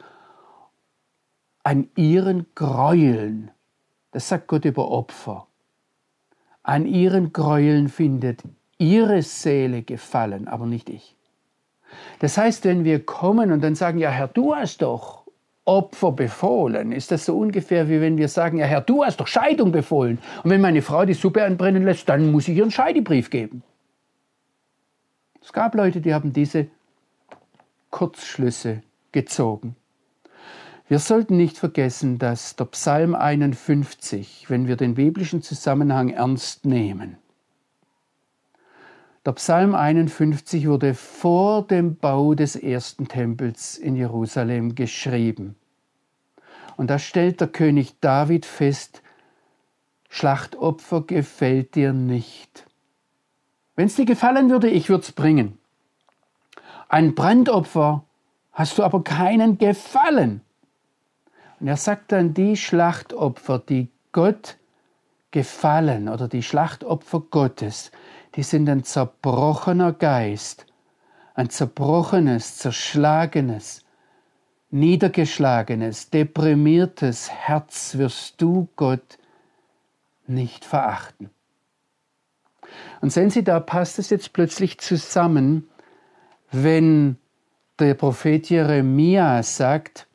[1.64, 3.50] an ihren Gräueln,
[4.12, 5.48] das sagt Gott über Opfer,
[6.62, 8.44] an ihren Gräueln findet
[8.80, 11.14] ihre Seele gefallen, aber nicht ich.
[12.20, 15.20] Das heißt, wenn wir kommen und dann sagen, ja Herr, du hast doch
[15.66, 19.26] Opfer befohlen, ist das so ungefähr wie wenn wir sagen, ja Herr, du hast doch
[19.26, 20.18] Scheidung befohlen.
[20.42, 23.62] Und wenn meine Frau die Suppe anbrennen lässt, dann muss ich ihr einen Scheidebrief geben.
[25.42, 26.66] Es gab Leute, die haben diese
[27.90, 29.76] Kurzschlüsse gezogen.
[30.88, 37.16] Wir sollten nicht vergessen, dass der Psalm 51, wenn wir den biblischen Zusammenhang ernst nehmen,
[39.26, 45.56] der Psalm 51 wurde vor dem Bau des ersten Tempels in Jerusalem geschrieben.
[46.76, 49.02] Und da stellt der König David fest,
[50.08, 52.66] Schlachtopfer gefällt dir nicht.
[53.76, 55.58] Wenn es dir gefallen würde, ich würde es bringen.
[56.88, 58.04] Ein Brandopfer
[58.52, 60.40] hast du aber keinen Gefallen.
[61.60, 64.56] Und er sagt dann, die Schlachtopfer, die Gott
[65.30, 67.92] gefallen oder die Schlachtopfer Gottes,
[68.36, 70.66] die sind ein zerbrochener Geist,
[71.34, 73.84] ein zerbrochenes, zerschlagenes,
[74.70, 79.18] niedergeschlagenes, deprimiertes Herz wirst du Gott
[80.26, 81.30] nicht verachten.
[83.00, 85.68] Und sehen Sie, da passt es jetzt plötzlich zusammen,
[86.52, 87.16] wenn
[87.78, 90.06] der Prophet Jeremia sagt,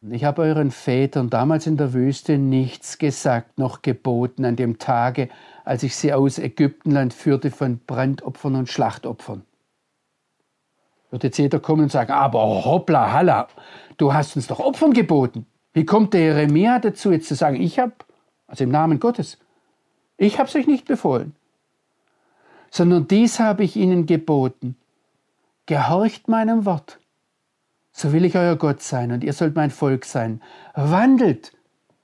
[0.00, 5.28] ich habe euren Vätern damals in der Wüste nichts gesagt noch geboten an dem Tage,
[5.68, 9.42] als ich sie aus Ägyptenland führte von Brandopfern und Schlachtopfern.
[11.10, 13.48] Wird jetzt jeder kommen und sagen, aber hoppla, halla,
[13.98, 15.44] du hast uns doch Opfern geboten.
[15.74, 17.92] Wie kommt der Jeremia dazu, jetzt zu sagen, ich habe,
[18.46, 19.36] also im Namen Gottes,
[20.16, 21.36] ich habe es euch nicht befohlen,
[22.70, 24.74] sondern dies habe ich ihnen geboten.
[25.66, 26.98] Gehorcht meinem Wort,
[27.92, 30.40] so will ich euer Gott sein und ihr sollt mein Volk sein.
[30.74, 31.52] Wandelt,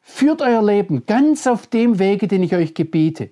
[0.03, 3.31] führt euer Leben ganz auf dem Wege, den ich euch gebiete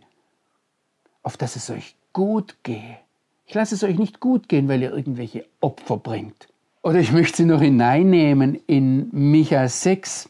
[1.23, 2.99] auf dass es euch gut gehe.
[3.47, 6.49] Ich lasse es euch nicht gut gehen, weil ihr irgendwelche Opfer bringt.
[6.83, 10.29] Oder ich möchte sie noch hineinnehmen in Micha 6.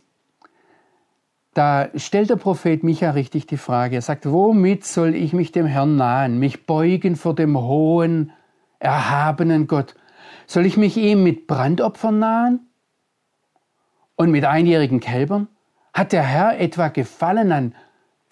[1.55, 3.97] Da stellt der Prophet Micha richtig die Frage.
[3.97, 8.33] Er sagt, womit soll ich mich dem Herrn nahen, mich beugen vor dem hohen,
[8.79, 9.95] erhabenen Gott?
[10.47, 12.61] Soll ich mich ihm mit Brandopfern nahen?
[14.17, 15.49] Und mit einjährigen Kälbern?
[15.95, 17.75] Hat der Herr etwa Gefallen an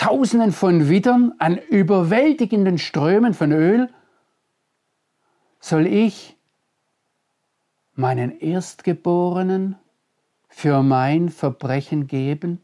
[0.01, 3.91] Tausenden von Wittern, an überwältigenden Strömen von Öl,
[5.59, 6.39] soll ich
[7.93, 9.77] meinen Erstgeborenen
[10.49, 12.63] für mein Verbrechen geben?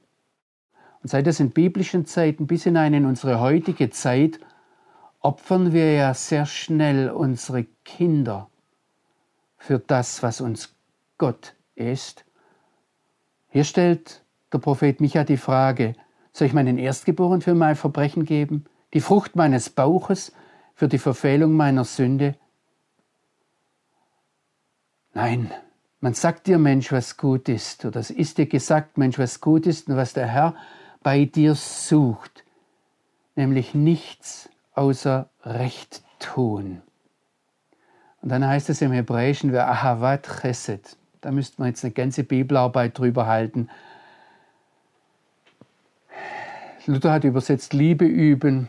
[1.03, 4.41] Und seit das in biblischen Zeiten bis hinein in unsere heutige Zeit
[5.21, 8.49] opfern wir ja sehr schnell unsere Kinder
[9.59, 10.75] für das, was uns
[11.19, 12.25] Gott ist.
[13.51, 15.97] Hier stellt der Prophet Micha die Frage,
[16.37, 18.67] soll ich meinen Erstgeborenen für mein Verbrechen geben?
[18.93, 20.33] Die Frucht meines Bauches
[20.75, 22.35] für die Verfehlung meiner Sünde?
[25.15, 25.51] Nein,
[26.01, 29.67] man sagt dir, Mensch, was gut ist, oder es ist dir gesagt, Mensch, was gut
[29.67, 30.55] ist und was der Herr
[31.03, 32.45] bei dir sucht,
[33.35, 36.83] nämlich nichts außer Recht tun.
[38.21, 40.99] Und dann heißt es im Hebräischen, wer Ahavat Chesed.
[41.23, 43.71] Da müsste man jetzt eine ganze Bibelarbeit drüber halten.
[46.87, 48.69] Luther hat übersetzt Liebe üben.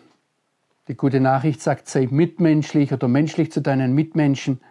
[0.87, 4.61] Die gute Nachricht sagt, sei mitmenschlich oder menschlich zu deinen Mitmenschen.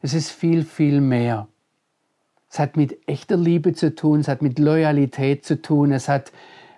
[0.00, 1.48] Es ist viel, viel mehr.
[2.50, 6.32] Es hat mit echter Liebe zu tun, es hat mit Loyalität zu tun, es hat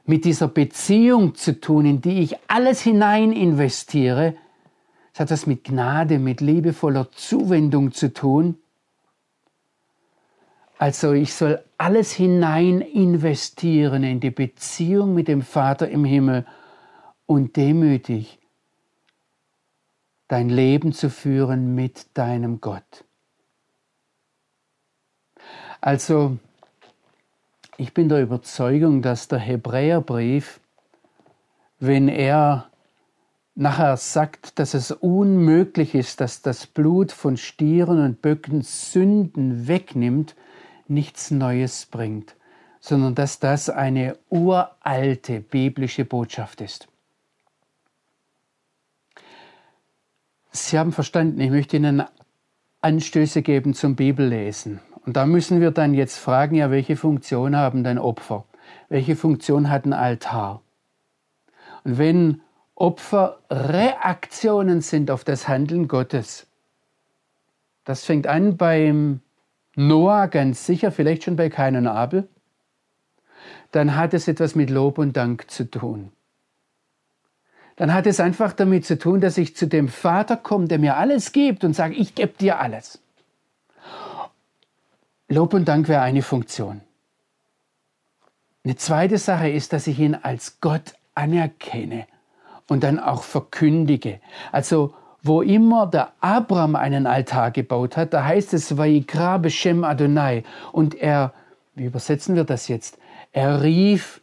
[0.07, 4.37] mit dieser Beziehung zu tun, in die ich alles hinein investiere.
[5.13, 8.57] Es hat was mit Gnade, mit liebevoller Zuwendung zu tun.
[10.79, 16.45] Also ich soll alles hinein investieren in die Beziehung mit dem Vater im Himmel
[17.27, 18.39] und demütig
[20.29, 23.05] dein Leben zu führen mit deinem Gott.
[25.81, 26.39] Also,
[27.77, 30.61] ich bin der Überzeugung, dass der Hebräerbrief,
[31.79, 32.71] wenn er
[33.55, 40.35] nachher sagt, dass es unmöglich ist, dass das Blut von Stieren und Böcken Sünden wegnimmt,
[40.89, 42.37] nichts Neues bringt,
[42.81, 46.89] sondern dass das eine uralte biblische Botschaft ist.
[50.51, 52.05] Sie haben verstanden, ich möchte Ihnen
[52.81, 54.81] Anstöße geben zum Bibellesen.
[55.05, 58.45] Und da müssen wir dann jetzt fragen, ja, welche Funktion haben denn Opfer?
[58.89, 60.63] Welche Funktion hat ein Altar?
[61.85, 62.41] Und wenn
[62.75, 66.47] Opfer Reaktionen sind auf das Handeln Gottes,
[67.85, 69.21] das fängt an beim
[69.77, 72.29] Noah ganz sicher, vielleicht schon bei Kain und Abel,
[73.73, 76.13] dann hat es etwas mit Lob und Dank zu tun
[77.77, 80.97] dann hat es einfach damit zu tun, dass ich zu dem Vater komme, der mir
[80.97, 83.01] alles gibt und sage, ich gebe dir alles.
[85.29, 86.83] Lob und Dank wäre eine Funktion.
[88.65, 92.07] Eine zweite Sache ist, dass ich ihn als Gott anerkenne
[92.69, 94.21] und dann auch verkündige.
[94.53, 100.45] Also wo immer der Abraham einen Altar gebaut hat, da heißt es Vaikra Beshem Adonai.
[100.71, 101.33] Und er,
[101.75, 102.99] wie übersetzen wir das jetzt?
[103.33, 104.21] Er rief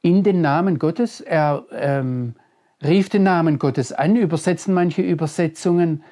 [0.00, 1.20] in den Namen Gottes.
[1.20, 2.34] Er ähm,
[2.82, 6.02] rief den Namen Gottes an, übersetzen manche Übersetzungen.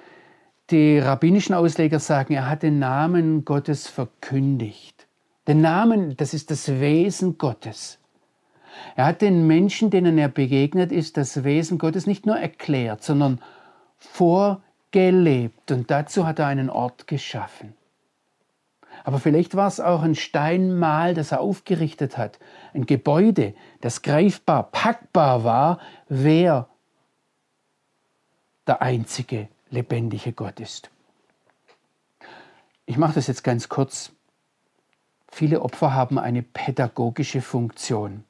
[0.71, 5.07] Die rabbinischen Ausleger sagen, er hat den Namen Gottes verkündigt.
[5.49, 7.99] Den Namen, das ist das Wesen Gottes.
[8.97, 13.41] Er hat den Menschen, denen er begegnet ist, das Wesen Gottes nicht nur erklärt, sondern
[14.11, 15.71] vorgelebt.
[15.71, 17.75] Und dazu hat er einen Ort geschaffen.
[19.05, 22.39] Aber vielleicht war es auch ein Steinmal, das er aufgerichtet hat.
[22.73, 26.69] Ein Gebäude, das greifbar, packbar war, wer
[28.67, 30.91] der einzige lebendige Gott ist.
[32.87, 34.13] Ich mache das jetzt ganz kurz.
[35.31, 38.25] Viele Opfer haben eine pädagogische Funktion.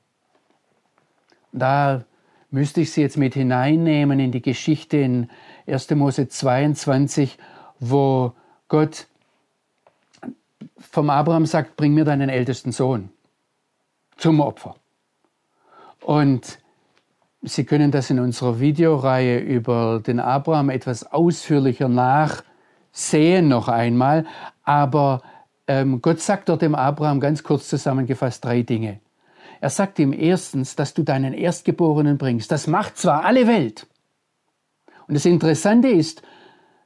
[1.51, 2.05] Da
[2.51, 5.29] müsste ich Sie jetzt mit hineinnehmen in die Geschichte in
[5.67, 5.91] 1.
[5.91, 7.39] Mose 22,
[7.79, 8.33] wo
[8.69, 9.07] Gott
[10.79, 13.11] vom Abraham sagt, bring mir deinen ältesten Sohn
[14.17, 14.77] zum Opfer.
[16.01, 16.59] Und
[17.45, 24.27] Sie können das in unserer Videoreihe über den Abraham etwas ausführlicher nachsehen noch einmal.
[24.63, 25.23] Aber
[25.67, 29.01] ähm, Gott sagt dort dem Abraham ganz kurz zusammengefasst drei Dinge.
[29.61, 32.53] Er sagt ihm erstens, dass du deinen Erstgeborenen bringst.
[32.53, 33.89] Das macht zwar alle Welt.
[35.07, 36.23] Und das Interessante ist,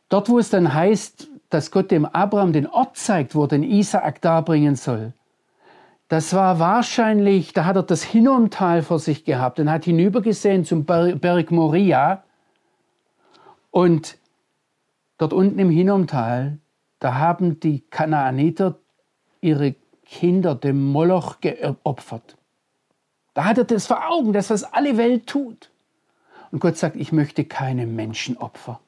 [0.09, 3.63] dort wo es dann heißt, dass Gott dem Abraham den Ort zeigt, wo er den
[3.63, 5.13] Isaak darbringen soll.
[6.09, 10.85] Das war wahrscheinlich, da hat er das Hinnomtal vor sich gehabt und hat hinübergesehen zum
[10.85, 12.23] Berg Moria.
[13.71, 14.17] Und
[15.19, 16.59] dort unten im Hinnomtal,
[17.01, 18.79] da haben die Kanaaniter
[19.41, 19.75] ihre
[20.05, 22.37] Kinder dem Moloch geopfert.
[23.35, 25.71] Da hat er das vor Augen, das was alle Welt tut.
[26.51, 28.81] Und Gott sagt, ich möchte keine Menschenopfer.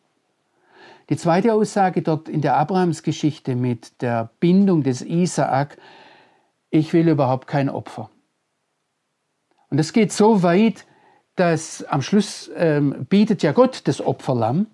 [1.09, 5.79] Die zweite Aussage dort in der Abrahamsgeschichte mit der Bindung des Isaak,
[6.71, 8.11] ich will überhaupt kein Opfer.
[9.71, 10.87] Und es geht so weit,
[11.37, 14.67] dass am Schluss ähm, bietet ja Gott das Opferlamm.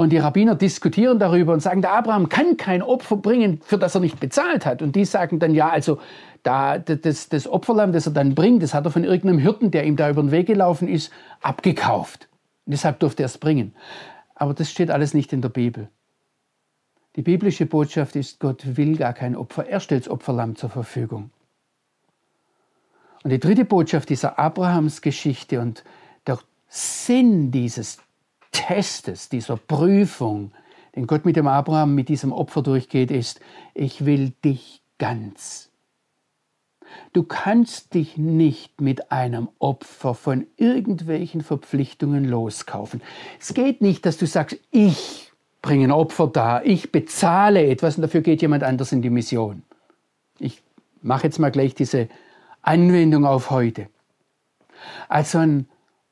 [0.00, 3.96] Und die Rabbiner diskutieren darüber und sagen, der Abraham kann kein Opfer bringen, für das
[3.96, 4.80] er nicht bezahlt hat.
[4.80, 5.98] Und die sagen dann, ja, also
[6.44, 9.84] da, das, das Opferlamm, das er dann bringt, das hat er von irgendeinem Hirten, der
[9.84, 12.28] ihm da über den Weg gelaufen ist, abgekauft.
[12.64, 13.74] Und deshalb durfte er es bringen.
[14.36, 15.88] Aber das steht alles nicht in der Bibel.
[17.16, 21.30] Die biblische Botschaft ist, Gott will gar kein Opfer, er stellt das Opferlamm zur Verfügung.
[23.24, 25.82] Und die dritte Botschaft dieser Abrahams-Geschichte und
[26.24, 27.98] der Sinn dieses
[28.52, 30.52] Testes, dieser Prüfung,
[30.96, 33.40] den Gott mit dem Abraham, mit diesem Opfer durchgeht, ist,
[33.74, 35.68] ich will dich ganz
[37.12, 43.02] Du kannst dich nicht mit einem Opfer von irgendwelchen Verpflichtungen loskaufen.
[43.40, 45.32] Es geht nicht, dass du sagst, ich
[45.62, 49.62] bringe ein Opfer da, ich bezahle etwas und dafür geht jemand anders in die Mission.
[50.38, 50.62] Ich
[51.02, 52.08] mache jetzt mal gleich diese
[52.62, 53.88] Anwendung auf heute.
[55.08, 55.68] Also ein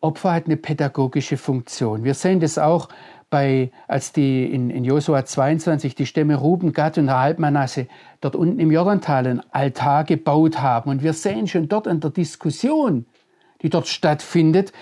[0.07, 2.05] Opfer hat eine pädagogische Funktion.
[2.05, 2.89] Wir sehen das auch
[3.29, 7.89] bei, als die in, in Josua 22 die Stämme Ruben, Gad und Halbmanasse
[8.21, 10.91] dort unten im Jordantal ein Altar gebaut haben.
[10.91, 13.07] Und wir sehen schon dort an der Diskussion,
[13.63, 14.73] die dort stattfindet,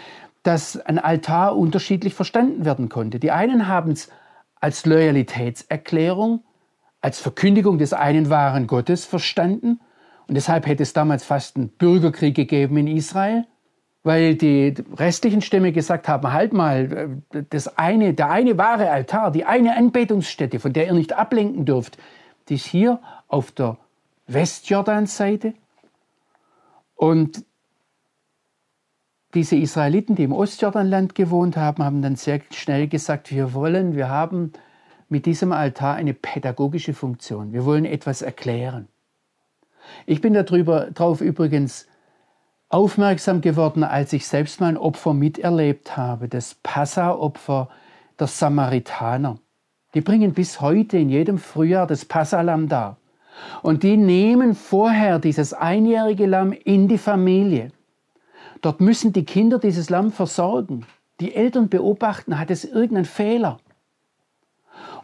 [0.43, 3.19] dass ein Altar unterschiedlich verstanden werden konnte.
[3.19, 4.11] Die einen haben es
[4.61, 6.45] als Loyalitätserklärung,
[7.01, 9.81] als Verkündigung des einen wahren Gottes verstanden.
[10.29, 13.47] Und deshalb hätte es damals fast einen Bürgerkrieg gegeben in Israel.
[14.05, 19.47] Weil die restlichen Stämme gesagt haben, halt mal, das eine, der eine wahre Altar, die
[19.47, 21.97] eine Anbetungsstätte, von der ihr nicht ablenken dürft,
[22.49, 23.79] die ist hier auf der
[24.27, 25.55] Westjordanseite.
[26.95, 27.45] Und
[29.33, 34.11] diese Israeliten, die im Ostjordanland gewohnt haben, haben dann sehr schnell gesagt, wir wollen, wir
[34.11, 34.53] haben
[35.09, 37.55] mit diesem Altar eine pädagogische Funktion.
[37.55, 38.87] Wir wollen etwas erklären.
[40.05, 41.89] Ich bin darüber, darauf übrigens
[42.75, 47.69] aufmerksam geworden, als ich selbst mein Opfer miterlebt habe, das Passa-Opfer
[48.19, 49.39] der Samaritaner.
[49.95, 52.97] Die bringen bis heute in jedem Frühjahr das Passalam dar.
[53.63, 57.71] Und die nehmen vorher dieses einjährige Lamm in die Familie.
[58.61, 60.85] Dort müssen die Kinder dieses Lamm versorgen.
[61.21, 63.59] Die Eltern beobachten, hat es irgendeinen Fehler.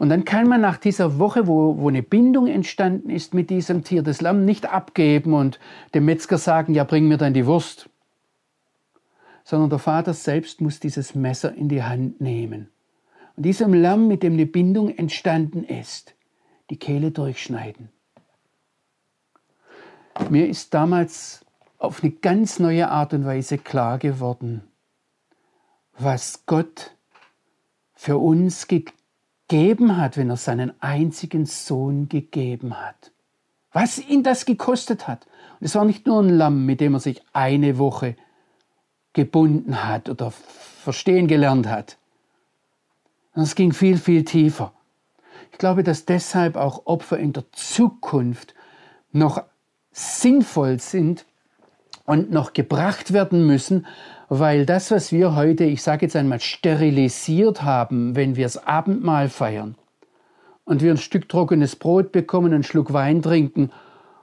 [0.01, 3.85] Und dann kann man nach dieser Woche, wo, wo eine Bindung entstanden ist mit diesem
[3.85, 5.61] Tier, das Lamm nicht abgeben und
[5.93, 7.91] dem Metzger sagen, ja, bring mir dann die Wurst.
[9.45, 12.71] Sondern der Vater selbst muss dieses Messer in die Hand nehmen.
[13.37, 16.15] Und diesem Lamm, mit dem eine Bindung entstanden ist,
[16.71, 17.91] die Kehle durchschneiden.
[20.31, 21.45] Mir ist damals
[21.77, 24.63] auf eine ganz neue Art und Weise klar geworden,
[25.99, 26.97] was Gott
[27.93, 28.67] für uns
[29.51, 33.11] gegeben hat, wenn er seinen einzigen Sohn gegeben hat.
[33.73, 35.27] Was ihn das gekostet hat.
[35.59, 38.15] Und es war nicht nur ein Lamm, mit dem er sich eine Woche
[39.13, 41.99] gebunden hat oder verstehen gelernt hat.
[43.35, 44.73] Es ging viel, viel tiefer.
[45.51, 48.55] Ich glaube, dass deshalb auch Opfer in der Zukunft
[49.11, 49.43] noch
[49.91, 51.27] sinnvoll sind
[52.11, 53.87] und noch gebracht werden müssen,
[54.29, 59.29] weil das, was wir heute, ich sage jetzt einmal, sterilisiert haben, wenn wir das Abendmahl
[59.29, 59.77] feiern
[60.65, 63.71] und wir ein Stück trockenes Brot bekommen, einen Schluck Wein trinken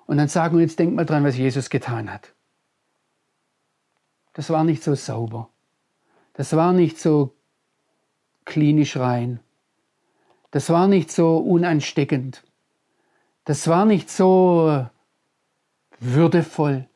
[0.05, 2.33] und dann sagen wir, jetzt denk mal dran, was Jesus getan hat.
[4.33, 5.47] Das war nicht so sauber.
[6.33, 7.35] Das war nicht so
[8.43, 9.39] klinisch rein.
[10.51, 12.43] Das war nicht so unansteckend.
[13.45, 14.85] Das war nicht so
[16.01, 16.89] würdevoll.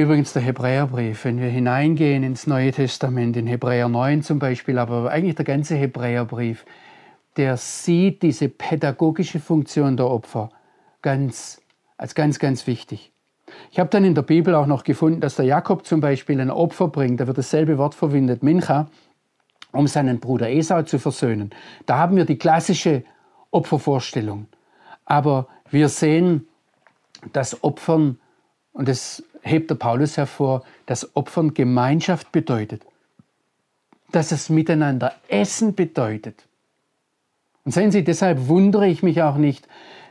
[0.00, 5.10] Übrigens der Hebräerbrief, wenn wir hineingehen ins Neue Testament, in Hebräer 9 zum Beispiel, aber
[5.10, 6.64] eigentlich der ganze Hebräerbrief,
[7.36, 10.48] der sieht diese pädagogische Funktion der Opfer
[11.02, 11.60] ganz,
[11.98, 13.12] als ganz, ganz wichtig.
[13.70, 16.50] Ich habe dann in der Bibel auch noch gefunden, dass der Jakob zum Beispiel ein
[16.50, 18.88] Opfer bringt, da wird dasselbe Wort verwendet, Mincha,
[19.70, 21.50] um seinen Bruder Esau zu versöhnen.
[21.84, 23.04] Da haben wir die klassische
[23.50, 24.46] Opfervorstellung.
[25.04, 26.48] Aber wir sehen,
[27.34, 28.18] dass Opfern,
[28.72, 32.82] und das hebt der Paulus hervor, dass Opfern Gemeinschaft bedeutet,
[34.12, 36.44] dass es miteinander Essen bedeutet.
[37.64, 39.68] Und sehen Sie, deshalb wundere ich mich auch nicht,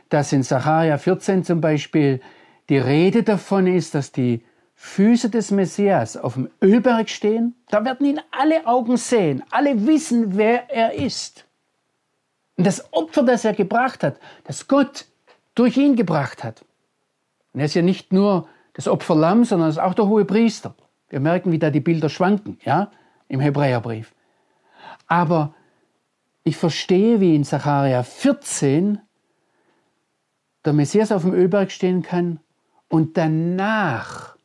[0.08, 2.20] dass in Sacharja 14 zum Beispiel
[2.68, 7.54] die Rede davon ist, dass die Füße des Messias auf dem Ölberg stehen.
[7.68, 11.44] Da werden ihn alle Augen sehen, alle wissen, wer er ist.
[12.56, 15.06] Und das Opfer, das er gebracht hat, das Gott
[15.54, 16.64] durch ihn gebracht hat.
[17.52, 20.74] Und er ist ja nicht nur das Opferlamm, sondern es ist auch der hohe Priester.
[21.08, 22.90] Wir merken, wie da die Bilder schwanken, ja,
[23.28, 24.14] im Hebräerbrief.
[25.06, 25.54] Aber
[26.44, 29.00] ich verstehe, wie in Sacharja 14
[30.64, 32.40] der Messias auf dem Ölberg stehen kann
[32.88, 34.36] und danach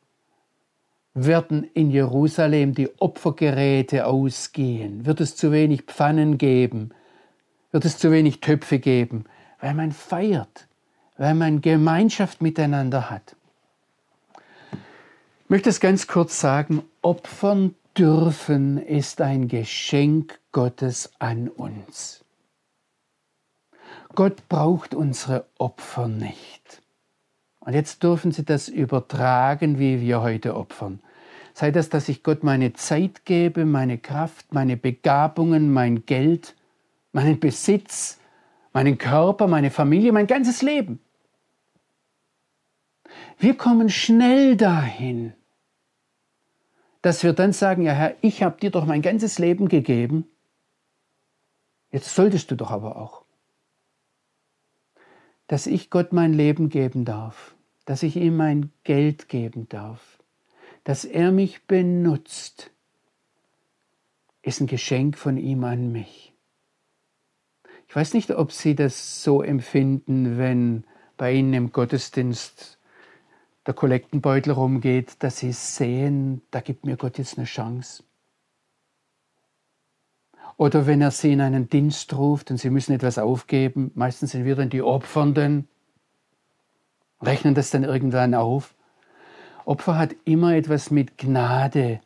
[1.13, 5.05] werden in Jerusalem die Opfergeräte ausgehen.
[5.05, 6.89] Wird es zu wenig Pfannen geben?
[7.71, 9.25] Wird es zu wenig Töpfe geben?
[9.61, 10.67] Weil man feiert,
[11.17, 13.35] weil man Gemeinschaft miteinander hat.
[15.45, 22.25] Ich möchte es ganz kurz sagen, opfern dürfen ist ein Geschenk Gottes an uns.
[24.15, 26.81] Gott braucht unsere Opfer nicht.
[27.59, 30.99] Und jetzt dürfen Sie das übertragen, wie wir heute opfern.
[31.53, 36.55] Sei das, dass ich Gott meine Zeit gebe, meine Kraft, meine Begabungen, mein Geld,
[37.11, 38.17] meinen Besitz,
[38.73, 41.04] meinen Körper, meine Familie, mein ganzes Leben.
[43.37, 45.33] Wir kommen schnell dahin,
[47.01, 50.25] dass wir dann sagen, ja Herr, ich habe dir doch mein ganzes Leben gegeben,
[51.91, 53.23] jetzt solltest du doch aber auch,
[55.47, 57.55] dass ich Gott mein Leben geben darf,
[57.85, 60.19] dass ich ihm mein Geld geben darf,
[60.83, 62.71] dass er mich benutzt,
[64.41, 66.33] ist ein Geschenk von ihm an mich.
[67.87, 70.83] Ich weiß nicht, ob Sie das so empfinden, wenn
[71.17, 72.74] bei Ihnen im Gottesdienst
[73.65, 78.03] der Kollektenbeutel rumgeht, dass sie sehen, da gibt mir Gott jetzt eine Chance.
[80.57, 84.45] Oder wenn er sie in einen Dienst ruft und sie müssen etwas aufgeben, meistens sind
[84.45, 85.67] wir dann die Opfernden,
[87.21, 88.73] rechnen das dann irgendwann auf.
[89.65, 91.99] Opfer hat immer etwas mit Gnade,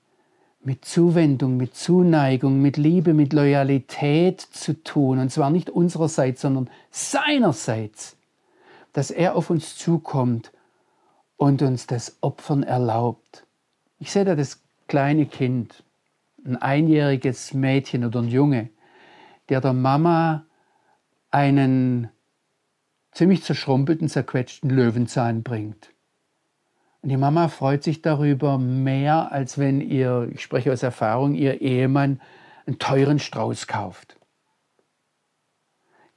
[0.63, 5.19] mit Zuwendung, mit Zuneigung, mit Liebe, mit Loyalität zu tun.
[5.19, 8.15] Und zwar nicht unsererseits, sondern seinerseits.
[8.93, 10.51] Dass er auf uns zukommt
[11.39, 13.45] und uns das Opfern erlaubt.
[13.97, 15.85] Ich sehe da das kleine Kind,
[16.45, 18.69] ein einjähriges Mädchen oder ein Junge,
[19.47, 20.45] der der Mama
[21.31, 22.09] einen
[23.13, 25.93] ziemlich zerschrumpelten, zerquetschten Löwenzahn bringt.
[27.01, 31.61] Und die Mama freut sich darüber mehr, als wenn ihr, ich spreche aus Erfahrung, ihr
[31.61, 32.19] Ehemann
[32.65, 34.17] einen teuren Strauß kauft.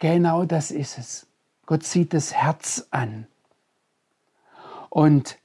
[0.01, 1.29] Genau das ist es.
[1.65, 3.29] Gott sieht das Herz an.
[4.95, 5.39] Und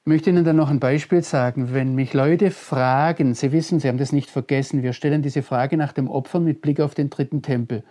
[0.00, 1.74] ich möchte Ihnen dann noch ein Beispiel sagen.
[1.74, 5.76] Wenn mich Leute fragen, Sie wissen, Sie haben das nicht vergessen, wir stellen diese Frage
[5.76, 7.84] nach dem Opfern mit Blick auf den dritten Tempel.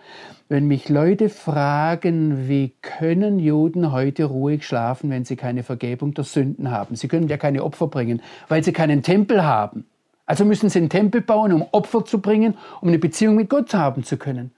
[0.50, 6.24] Wenn mich Leute fragen, wie können Juden heute ruhig schlafen, wenn sie keine Vergebung der
[6.24, 6.96] Sünden haben?
[6.96, 9.86] Sie können ja keine Opfer bringen, weil sie keinen Tempel haben.
[10.26, 13.76] Also müssen sie einen Tempel bauen, um Opfer zu bringen, um eine Beziehung mit Gott
[13.76, 14.50] haben zu können.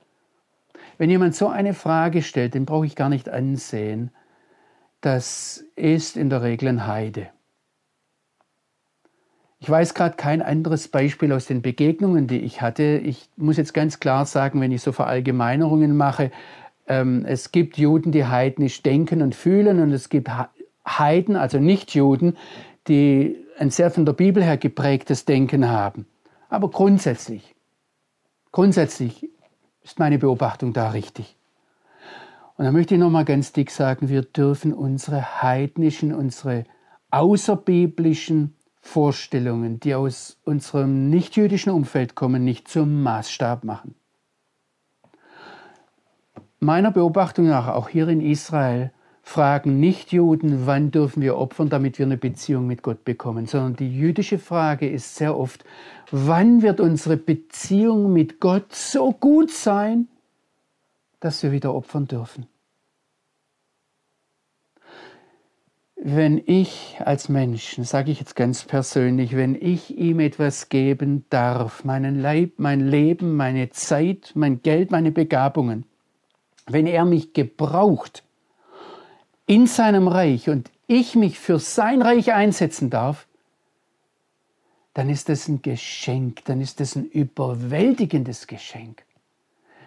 [0.98, 4.12] Wenn jemand so eine Frage stellt, den brauche ich gar nicht ansehen.
[5.06, 7.28] Das ist in der Regel ein Heide.
[9.60, 13.00] Ich weiß gerade kein anderes Beispiel aus den Begegnungen, die ich hatte.
[13.04, 16.32] Ich muss jetzt ganz klar sagen, wenn ich so Verallgemeinerungen mache,
[16.88, 20.28] ähm, es gibt Juden, die heidnisch denken und fühlen und es gibt
[20.88, 22.36] Heiden, also Nichtjuden,
[22.88, 26.08] die ein sehr von der Bibel her geprägtes Denken haben.
[26.50, 27.54] Aber grundsätzlich,
[28.52, 29.30] grundsätzlich
[29.84, 31.38] ist meine Beobachtung da richtig.
[32.58, 36.64] Und da möchte ich nochmal ganz dick sagen, wir dürfen unsere heidnischen, unsere
[37.12, 43.96] außerbiblischen Vorstellungen, die aus unserem nichtjüdischen Umfeld kommen, nicht zum Maßstab machen.
[46.60, 48.92] Meiner Beobachtung nach, auch hier in Israel,
[49.22, 53.92] fragen Nichtjuden, wann dürfen wir opfern, damit wir eine Beziehung mit Gott bekommen, sondern die
[53.92, 55.66] jüdische Frage ist sehr oft,
[56.12, 60.08] wann wird unsere Beziehung mit Gott so gut sein,
[61.26, 62.48] dass wir wieder opfern dürfen.
[66.08, 71.84] wenn ich als Mensch, sage ich jetzt ganz persönlich, wenn ich ihm etwas geben darf,
[71.84, 75.84] meinen Leib, mein Leben, meine Zeit, mein Geld, meine Begabungen,
[76.68, 78.24] wenn er mich gebraucht
[79.48, 83.26] in seinem Reich und ich mich für sein Reich einsetzen darf,
[84.94, 89.04] dann ist das ein Geschenk, dann ist das ein überwältigendes Geschenk.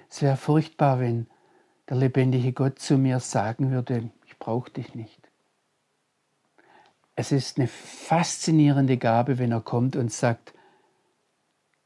[0.09, 1.27] Es wäre furchtbar, wenn
[1.89, 5.29] der lebendige Gott zu mir sagen würde, ich brauche dich nicht.
[7.15, 10.55] Es ist eine faszinierende Gabe, wenn er kommt und sagt,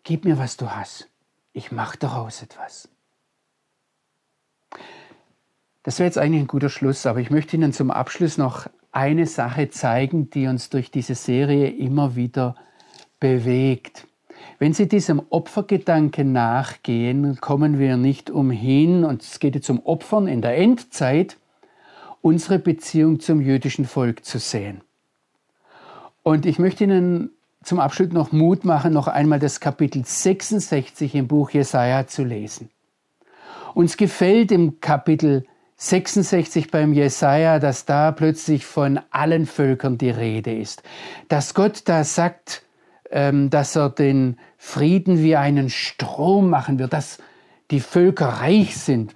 [0.03, 1.09] gib mir, was du hast.
[1.53, 2.89] Ich mache daraus etwas.
[5.83, 9.27] Das wäre jetzt eigentlich ein guter Schluss, aber ich möchte Ihnen zum Abschluss noch eine
[9.27, 12.55] Sache zeigen, die uns durch diese Serie immer wieder
[13.19, 14.07] bewegt.
[14.63, 20.29] Wenn Sie diesem Opfergedanken nachgehen, kommen wir nicht umhin, und es geht jetzt um Opfern
[20.29, 21.37] in der Endzeit,
[22.21, 24.83] unsere Beziehung zum jüdischen Volk zu sehen.
[26.23, 27.31] Und ich möchte Ihnen
[27.65, 32.71] zum Abschluss noch Mut machen, noch einmal das Kapitel 66 im Buch Jesaja zu lesen.
[33.75, 35.45] Uns gefällt im Kapitel
[35.79, 40.85] 66 beim Jesaja, dass da plötzlich von allen Völkern die Rede ist.
[41.27, 42.63] Dass Gott da sagt,
[43.13, 47.19] dass er den Frieden wie einen Strom machen wird, dass
[47.71, 49.15] die Völker reich sind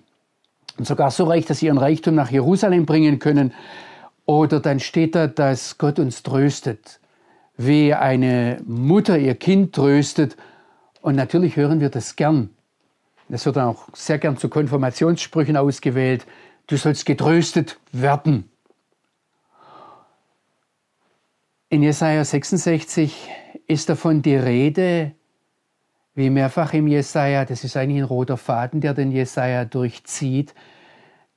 [0.79, 3.53] und sogar so reich, dass sie ihren Reichtum nach Jerusalem bringen können,
[4.27, 7.01] oder dann steht da, dass Gott uns tröstet,
[7.57, 10.37] wie eine Mutter ihr Kind tröstet.
[11.01, 12.51] Und natürlich hören wir das gern.
[13.29, 16.27] Das wird dann auch sehr gern zu Konfirmationssprüchen ausgewählt.
[16.67, 18.51] Du sollst getröstet werden.
[21.69, 23.29] In Jesaja 66
[23.67, 25.17] ist davon die Rede,
[26.15, 30.55] wie mehrfach im Jesaja, das ist eigentlich ein roter Faden, der den Jesaja durchzieht,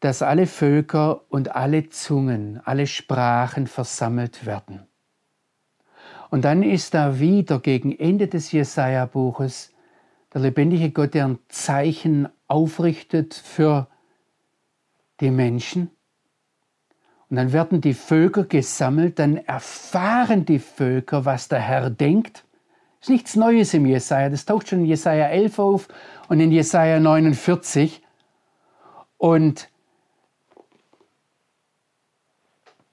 [0.01, 4.85] dass alle Völker und alle Zungen, alle Sprachen versammelt werden.
[6.29, 9.73] Und dann ist da wieder gegen Ende des Jesaja-Buches
[10.31, 13.87] der lebendige Gott, der ein Zeichen aufrichtet für
[15.21, 15.89] die Menschen.
[17.29, 22.43] Und dann werden die Völker gesammelt, dann erfahren die Völker, was der Herr denkt.
[22.99, 25.87] Das ist nichts Neues im Jesaja, das taucht schon in Jesaja 11 auf
[26.27, 28.01] und in Jesaja 49.
[29.17, 29.69] Und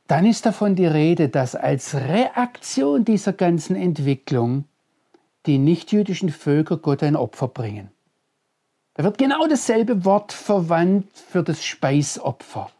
[0.06, 4.64] dann ist davon die Rede, dass als Reaktion dieser ganzen Entwicklung
[5.46, 7.90] die nichtjüdischen Völker Gott ein Opfer bringen.
[8.94, 12.70] Da wird genau dasselbe Wort verwandt für das Speisopfer.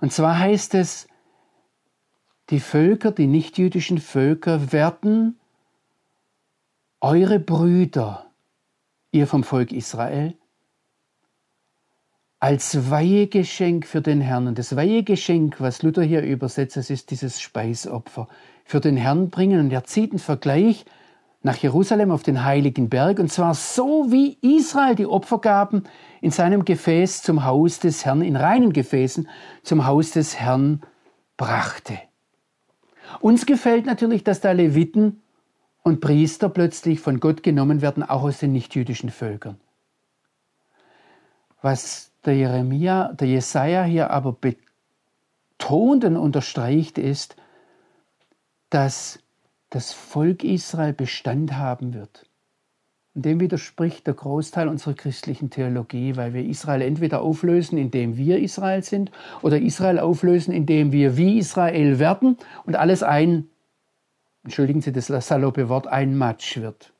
[0.00, 1.08] Und zwar heißt es,
[2.50, 5.38] die Völker, die nichtjüdischen Völker werden
[7.00, 8.26] eure Brüder,
[9.12, 10.34] ihr vom Volk Israel,
[12.40, 14.46] als Weihegeschenk für den Herrn.
[14.46, 18.28] Und das Weihegeschenk, was Luther hier übersetzt, das ist dieses Speisopfer,
[18.64, 19.60] für den Herrn bringen.
[19.60, 20.84] Und er zieht einen Vergleich
[21.42, 25.84] nach Jerusalem auf den heiligen Berg, und zwar so wie Israel die Opfergaben
[26.20, 29.28] in seinem Gefäß zum Haus des Herrn, in reinen Gefäßen
[29.62, 30.82] zum Haus des Herrn
[31.36, 31.98] brachte.
[33.20, 35.22] Uns gefällt natürlich, dass da Leviten
[35.82, 39.58] und Priester plötzlich von Gott genommen werden, auch aus den nichtjüdischen Völkern.
[41.62, 47.36] Was der Jeremia, der Jesaja hier aber betont und unterstreicht, ist,
[48.70, 49.20] dass
[49.70, 52.27] das Volk Israel Bestand haben wird.
[53.14, 58.38] Und dem widerspricht der Großteil unserer christlichen Theologie, weil wir Israel entweder auflösen, indem wir
[58.38, 59.10] Israel sind,
[59.42, 63.48] oder Israel auflösen, indem wir wie Israel werden und alles ein,
[64.44, 66.92] entschuldigen Sie das saloppe Wort, ein Matsch wird.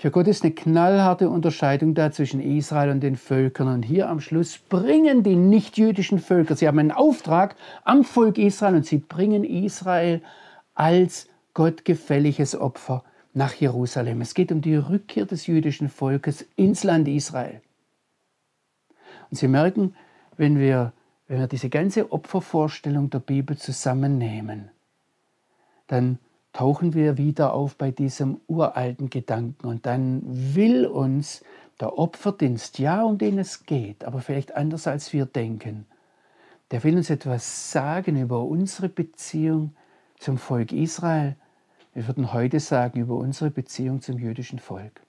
[0.00, 3.68] Für Gott ist eine knallharte Unterscheidung da zwischen Israel und den Völkern.
[3.68, 7.54] Und hier am Schluss bringen die nichtjüdischen Völker, sie haben einen Auftrag
[7.84, 10.22] am Volk Israel und sie bringen Israel
[10.74, 14.20] als gottgefälliges Opfer nach Jerusalem.
[14.20, 17.60] Es geht um die Rückkehr des jüdischen Volkes ins Land Israel.
[19.30, 19.94] Und Sie merken,
[20.36, 20.92] wenn wir,
[21.28, 24.70] wenn wir diese ganze Opfervorstellung der Bibel zusammennehmen,
[25.86, 26.18] dann
[26.52, 31.44] tauchen wir wieder auf bei diesem uralten Gedanken und dann will uns
[31.80, 35.86] der Opferdienst, ja, um den es geht, aber vielleicht anders als wir denken,
[36.70, 39.74] der will uns etwas sagen über unsere Beziehung
[40.18, 41.36] zum Volk Israel,
[42.00, 45.02] wir würden heute sagen über unsere Beziehung zum jüdischen Volk.